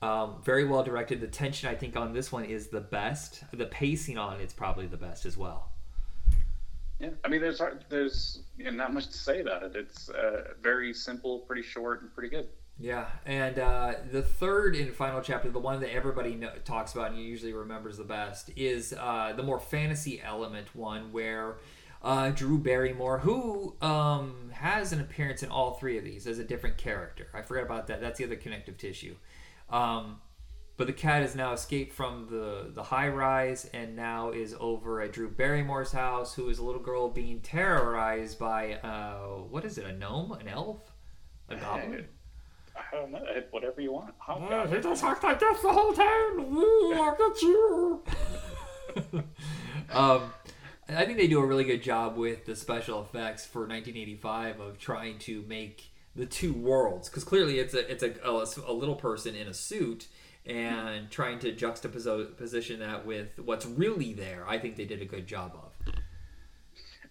Um, 0.00 0.42
very 0.44 0.64
well 0.64 0.82
directed. 0.82 1.20
The 1.20 1.26
tension, 1.26 1.68
I 1.68 1.74
think, 1.74 1.96
on 1.96 2.12
this 2.12 2.30
one 2.30 2.44
is 2.44 2.68
the 2.68 2.80
best. 2.80 3.42
The 3.52 3.66
pacing 3.66 4.18
on 4.18 4.40
it's 4.40 4.52
probably 4.52 4.86
the 4.86 4.96
best 4.96 5.24
as 5.24 5.36
well. 5.36 5.70
Yeah, 7.00 7.10
I 7.24 7.28
mean, 7.28 7.40
there's 7.40 7.60
there's 7.88 8.42
you 8.56 8.64
know, 8.64 8.70
not 8.70 8.92
much 8.92 9.06
to 9.06 9.18
say 9.18 9.40
about 9.40 9.62
it. 9.62 9.74
It's 9.74 10.08
uh, 10.10 10.52
very 10.62 10.92
simple, 10.92 11.40
pretty 11.40 11.62
short, 11.62 12.02
and 12.02 12.12
pretty 12.14 12.28
good. 12.28 12.48
Yeah, 12.78 13.06
and 13.24 13.58
uh, 13.58 13.94
the 14.10 14.22
third 14.22 14.74
and 14.74 14.92
final 14.92 15.20
chapter, 15.20 15.48
the 15.48 15.60
one 15.60 15.80
that 15.80 15.94
everybody 15.94 16.34
know, 16.34 16.50
talks 16.64 16.92
about 16.92 17.12
and 17.12 17.20
usually 17.20 17.52
remembers 17.52 17.96
the 17.96 18.04
best, 18.04 18.50
is 18.56 18.92
uh, 18.98 19.32
the 19.36 19.44
more 19.44 19.60
fantasy 19.60 20.20
element 20.20 20.74
one 20.74 21.12
where 21.12 21.58
uh, 22.02 22.30
Drew 22.30 22.58
Barrymore, 22.58 23.18
who 23.18 23.76
um, 23.80 24.50
has 24.52 24.92
an 24.92 25.00
appearance 25.00 25.42
in 25.42 25.50
all 25.50 25.74
three 25.74 25.98
of 25.98 26.04
these 26.04 26.26
as 26.26 26.38
a 26.38 26.44
different 26.44 26.76
character. 26.76 27.28
I 27.32 27.42
forgot 27.42 27.64
about 27.64 27.86
that. 27.86 28.00
That's 28.00 28.18
the 28.18 28.24
other 28.24 28.36
connective 28.36 28.76
tissue. 28.76 29.14
Um, 29.70 30.20
but 30.76 30.88
the 30.88 30.92
cat 30.92 31.22
has 31.22 31.36
now 31.36 31.52
escaped 31.52 31.94
from 31.94 32.26
the, 32.28 32.72
the 32.74 32.82
high 32.82 33.08
rise 33.08 33.70
and 33.72 33.94
now 33.94 34.32
is 34.32 34.56
over 34.58 35.00
at 35.00 35.12
Drew 35.12 35.30
Barrymore's 35.30 35.92
house, 35.92 36.34
who 36.34 36.48
is 36.48 36.58
a 36.58 36.64
little 36.64 36.82
girl 36.82 37.08
being 37.08 37.40
terrorized 37.40 38.38
by, 38.38 38.74
uh, 38.74 39.42
what 39.48 39.64
is 39.64 39.78
it, 39.78 39.86
a 39.86 39.92
gnome? 39.92 40.32
An 40.32 40.48
elf? 40.48 40.80
A 41.48 41.56
goblin? 41.56 42.06
I 42.76 42.96
don't 42.96 43.12
know. 43.12 43.24
Whatever 43.50 43.80
you 43.80 43.92
want. 43.92 44.14
Oh, 44.28 44.66
he 44.66 44.80
just 44.80 45.04
act 45.04 45.22
like 45.22 45.38
this 45.38 45.60
the 45.60 45.72
whole 45.72 45.92
time. 45.92 46.40
Ooh, 46.40 46.94
look 46.94 47.20
at 47.20 47.42
you. 47.42 48.02
um, 49.92 50.32
I 50.88 51.04
think 51.04 51.18
they 51.18 51.28
do 51.28 51.40
a 51.40 51.46
really 51.46 51.64
good 51.64 51.82
job 51.82 52.16
with 52.16 52.44
the 52.46 52.54
special 52.56 53.00
effects 53.00 53.46
for 53.46 53.60
1985 53.60 54.60
of 54.60 54.78
trying 54.78 55.18
to 55.20 55.42
make 55.48 55.90
the 56.16 56.26
two 56.26 56.52
worlds 56.52 57.08
because 57.08 57.24
clearly 57.24 57.58
it's 57.58 57.74
a 57.74 57.90
it's 57.90 58.02
a, 58.02 58.14
a, 58.24 58.46
a 58.70 58.72
little 58.72 58.94
person 58.94 59.34
in 59.34 59.48
a 59.48 59.54
suit 59.54 60.06
and 60.46 61.10
trying 61.10 61.38
to 61.40 61.52
juxtapose 61.52 62.36
position 62.36 62.80
that 62.80 63.06
with 63.06 63.38
what's 63.38 63.66
really 63.66 64.12
there. 64.12 64.44
I 64.46 64.58
think 64.58 64.76
they 64.76 64.84
did 64.84 65.00
a 65.00 65.06
good 65.06 65.26
job 65.26 65.52
of. 65.54 65.73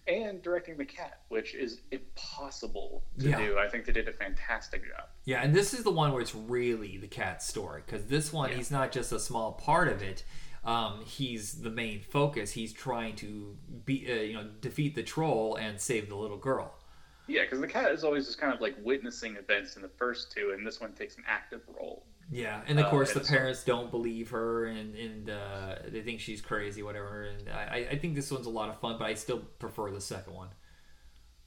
And 0.06 0.42
directing 0.42 0.76
the 0.76 0.84
cat, 0.84 1.20
which 1.28 1.54
is 1.54 1.80
impossible 1.90 3.04
to 3.18 3.28
Yeah. 3.30 3.38
do. 3.38 3.58
I 3.58 3.68
think 3.68 3.86
they 3.86 3.92
did 3.92 4.06
a 4.06 4.12
fantastic 4.12 4.82
job. 4.86 5.08
Yeah, 5.24 5.42
and 5.42 5.54
this 5.54 5.72
is 5.72 5.82
the 5.82 5.90
one 5.90 6.12
where 6.12 6.20
it's 6.20 6.34
really 6.34 6.98
the 6.98 7.08
cat's 7.08 7.46
story 7.46 7.82
because 7.86 8.06
this 8.06 8.30
one 8.32 8.50
Yeah. 8.50 8.56
he's 8.56 8.70
not 8.70 8.92
just 8.92 9.12
a 9.12 9.18
small 9.18 9.52
part 9.52 9.88
of 9.88 10.02
it. 10.02 10.24
Um, 10.62 11.04
he's 11.06 11.60
the 11.62 11.70
main 11.70 12.00
focus. 12.02 12.52
He's 12.52 12.72
trying 12.72 13.16
to 13.16 13.56
be, 13.86 14.10
uh, 14.10 14.14
you 14.16 14.32
know, 14.34 14.44
defeat 14.60 14.94
the 14.94 15.02
troll 15.02 15.56
and 15.56 15.80
save 15.80 16.08
the 16.10 16.16
little 16.16 16.38
girl. 16.38 16.74
Yeah, 17.26 17.42
because 17.44 17.60
the 17.60 17.66
cat 17.68 17.90
is 17.92 18.04
always 18.04 18.26
just 18.26 18.38
kind 18.38 18.52
of 18.52 18.60
like 18.60 18.74
witnessing 18.82 19.36
events 19.36 19.76
in 19.76 19.82
the 19.82 19.88
first 19.88 20.32
two, 20.32 20.52
and 20.54 20.66
this 20.66 20.80
one 20.80 20.92
takes 20.92 21.16
an 21.16 21.24
active 21.26 21.62
role. 21.68 22.04
Yeah, 22.30 22.62
and 22.66 22.80
of 22.80 22.86
Uh, 22.86 22.88
course 22.88 23.12
the 23.12 23.20
parents 23.20 23.64
don't 23.64 23.90
believe 23.90 24.30
her, 24.30 24.64
and 24.64 24.94
and 24.96 25.30
uh, 25.30 25.76
they 25.88 26.00
think 26.02 26.20
she's 26.20 26.40
crazy, 26.40 26.82
whatever. 26.82 27.24
And 27.24 27.48
I, 27.50 27.86
I 27.92 27.98
think 27.98 28.14
this 28.14 28.30
one's 28.30 28.46
a 28.46 28.50
lot 28.50 28.70
of 28.70 28.80
fun, 28.80 28.96
but 28.98 29.04
I 29.06 29.14
still 29.14 29.40
prefer 29.58 29.90
the 29.90 30.00
second 30.00 30.32
one. 30.34 30.48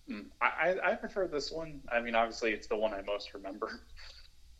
Mm. 0.09 0.27
I, 0.41 0.75
I 0.83 0.95
prefer 0.95 1.27
this 1.27 1.51
one. 1.51 1.81
I 1.91 1.99
mean, 1.99 2.15
obviously, 2.15 2.51
it's 2.51 2.67
the 2.67 2.77
one 2.77 2.93
I 2.93 3.01
most 3.01 3.33
remember. 3.33 3.81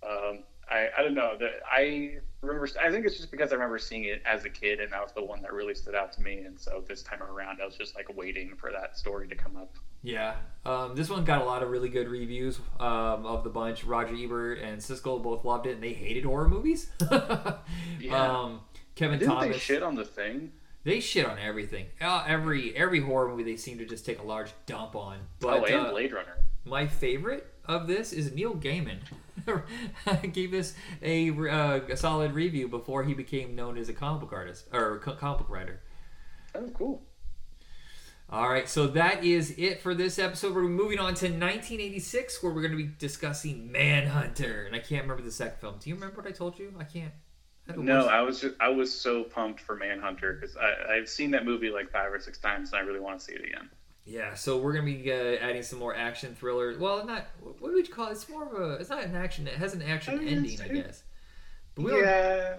Um, 0.08 0.44
I 0.70 0.90
I 0.96 1.02
don't 1.02 1.16
know. 1.16 1.36
The, 1.40 1.50
I 1.72 2.20
remember. 2.42 2.70
I 2.80 2.92
think 2.92 3.06
it's 3.06 3.18
just 3.18 3.32
because 3.32 3.52
I 3.52 3.56
remember 3.56 3.80
seeing 3.80 4.04
it 4.04 4.22
as 4.26 4.46
a 4.46 4.50
kid, 4.50 4.80
and 4.80 4.94
that 4.94 5.02
was 5.02 5.12
the 5.12 5.24
one 5.24 5.42
that 5.42 5.54
really 5.54 5.74
stood 5.74 5.96
out 5.96 6.14
to 6.14 6.22
me. 6.22 6.42
And 6.42 6.60
so 6.60 6.84
this 6.88 7.02
time 7.02 7.24
around, 7.24 7.62
I 7.62 7.66
was 7.66 7.76
just 7.76 7.96
like 7.96 8.16
waiting 8.16 8.56
for 8.56 8.72
that 8.72 8.96
story 8.96 9.28
to 9.30 9.36
come 9.36 9.58
up. 9.58 9.76
Yeah, 10.08 10.36
um, 10.66 10.96
this 10.96 11.10
one 11.10 11.26
got 11.26 11.42
a 11.42 11.44
lot 11.44 11.64
of 11.64 11.70
really 11.70 11.90
good 11.90 12.08
reviews 12.08 12.62
um, 12.80 13.26
of 13.26 13.44
the 13.44 13.50
bunch. 13.50 13.84
Roger 13.84 14.16
Ebert 14.16 14.60
and 14.60 14.80
Siskel 14.80 15.22
both 15.22 15.44
loved 15.44 15.68
it, 15.68 15.74
and 15.74 15.84
they 15.84 15.92
hated 15.92 16.24
horror 16.24 16.48
movies. 16.48 16.90
Yeah. 18.00 18.40
um, 18.42 18.62
Kevin 18.96 19.20
Didn't 19.20 19.34
Thomas. 19.34 19.50
they 19.50 19.60
shit 19.60 19.84
on 19.84 19.96
the 19.96 20.06
thing? 20.06 20.54
They 20.86 21.02
shit 21.02 21.26
on 21.26 21.38
everything. 21.40 21.88
Uh, 22.00 22.24
every 22.26 22.74
every 22.74 23.02
horror 23.02 23.28
movie 23.28 23.44
they 23.44 23.58
seem 23.58 23.80
to 23.80 23.86
just 23.86 24.06
take 24.06 24.20
a 24.20 24.24
large 24.24 24.52
dump 24.66 24.96
on. 24.96 25.18
But 25.42 25.60
oh, 25.60 25.66
and 25.66 25.88
uh, 25.88 25.92
Blade 25.92 26.14
Runner. 26.14 26.38
my 26.64 26.88
favorite 26.88 27.52
of 27.66 27.88
this 27.88 28.14
is 28.14 28.32
Neil 28.32 28.56
Gaiman. 28.56 29.00
gave 30.32 30.52
this 30.52 30.74
a, 31.02 31.30
uh, 31.32 31.82
a 31.90 31.98
solid 31.98 32.32
review 32.32 32.70
before 32.70 33.04
he 33.04 33.14
became 33.14 33.56
known 33.56 33.78
as 33.78 33.90
a 33.90 33.94
comic 33.94 34.22
book 34.22 34.32
artist 34.32 34.68
or 34.72 35.00
comic 35.00 35.40
book 35.40 35.50
writer. 35.50 35.82
Oh, 36.56 36.70
cool. 36.74 37.02
All 38.30 38.50
right, 38.50 38.68
so 38.68 38.88
that 38.88 39.24
is 39.24 39.52
it 39.58 39.82
for 39.82 39.96
this 39.96 40.20
episode. 40.20 40.54
We're 40.54 40.64
moving 40.64 41.00
on 41.00 41.14
to 41.16 41.28
1986, 41.28 42.44
where 42.44 42.52
we're 42.52 42.62
going 42.62 42.72
to 42.72 42.78
be 42.78 42.92
discussing 43.00 43.72
Manhunter, 43.72 44.66
and 44.66 44.76
I 44.76 44.80
can't 44.80 45.04
remember 45.04 45.24
the 45.24 45.32
second 45.32 45.60
film. 45.60 45.76
Do 45.80 45.90
you 45.90 45.96
remember 45.96 46.18
what 46.18 46.28
I 46.28 46.32
told 46.32 46.60
you? 46.60 46.74
I 46.78 46.84
can't. 46.84 47.14
I 47.70 47.76
No, 47.78 48.08
I 48.08 48.22
was 48.22 48.42
just 48.42 48.56
I 48.60 48.68
was 48.68 48.94
so 48.94 49.24
pumped 49.24 49.62
for 49.62 49.78
Manhunter 49.78 50.34
because 50.34 50.58
I've 50.58 51.08
seen 51.08 51.32
that 51.32 51.46
movie 51.46 51.70
like 51.70 51.90
five 51.90 52.12
or 52.12 52.20
six 52.20 52.38
times, 52.38 52.74
and 52.74 52.82
I 52.82 52.84
really 52.84 53.00
want 53.00 53.18
to 53.20 53.26
see 53.26 53.32
it 53.32 53.46
again. 53.46 53.70
Yeah, 54.04 54.34
so 54.34 54.58
we're 54.58 54.74
gonna 54.74 54.86
be 54.86 55.10
uh, 55.10 55.16
adding 55.16 55.64
some 55.64 55.80
more 55.80 55.96
action 55.96 56.36
thriller. 56.36 56.78
Well, 56.78 57.06
not 57.06 57.28
what 57.42 57.62
would 57.62 57.88
you 57.88 57.94
call 57.94 58.08
it? 58.08 58.12
It's 58.12 58.28
more 58.28 58.46
of 58.46 58.62
a. 58.62 58.74
It's 58.74 58.90
not 58.90 59.04
an 59.04 59.16
action. 59.16 59.48
It 59.48 59.56
has 59.56 59.74
an 59.74 59.82
action 59.82 60.16
I 60.16 60.18
mean, 60.18 60.28
ending, 60.30 60.62
I 60.62 60.68
guess. 60.68 61.04
But 61.76 61.86
we 61.86 62.02
Yeah, 62.02 62.56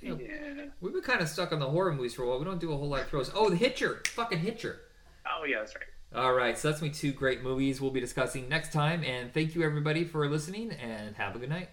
you 0.00 0.10
know, 0.10 0.18
yeah. 0.20 0.64
we've 0.80 0.92
been 0.92 1.02
kind 1.02 1.22
of 1.22 1.28
stuck 1.28 1.52
on 1.52 1.58
the 1.58 1.68
horror 1.68 1.94
movies 1.94 2.14
for 2.14 2.22
a 2.22 2.28
while. 2.28 2.38
We 2.38 2.44
don't 2.44 2.60
do 2.60 2.72
a 2.72 2.76
whole 2.76 2.88
lot 2.88 3.00
of 3.00 3.08
throws. 3.08 3.30
Oh, 3.34 3.48
the 3.48 3.56
Hitcher, 3.56 4.02
fucking 4.08 4.38
Hitcher. 4.40 4.80
Oh 5.28 5.44
yeah, 5.44 5.58
that's 5.58 5.74
right. 5.74 5.84
All 6.14 6.32
right, 6.32 6.56
so 6.56 6.70
that's 6.70 6.80
me 6.80 6.90
two 6.90 7.12
great 7.12 7.42
movies 7.42 7.80
we'll 7.80 7.90
be 7.90 8.00
discussing 8.00 8.48
next 8.48 8.72
time. 8.72 9.02
And 9.04 9.32
thank 9.32 9.54
you 9.54 9.62
everybody 9.62 10.04
for 10.04 10.28
listening, 10.28 10.72
and 10.72 11.16
have 11.16 11.36
a 11.36 11.38
good 11.38 11.50
night. 11.50 11.68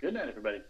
Good 0.00 0.14
night, 0.14 0.28
everybody. 0.28 0.62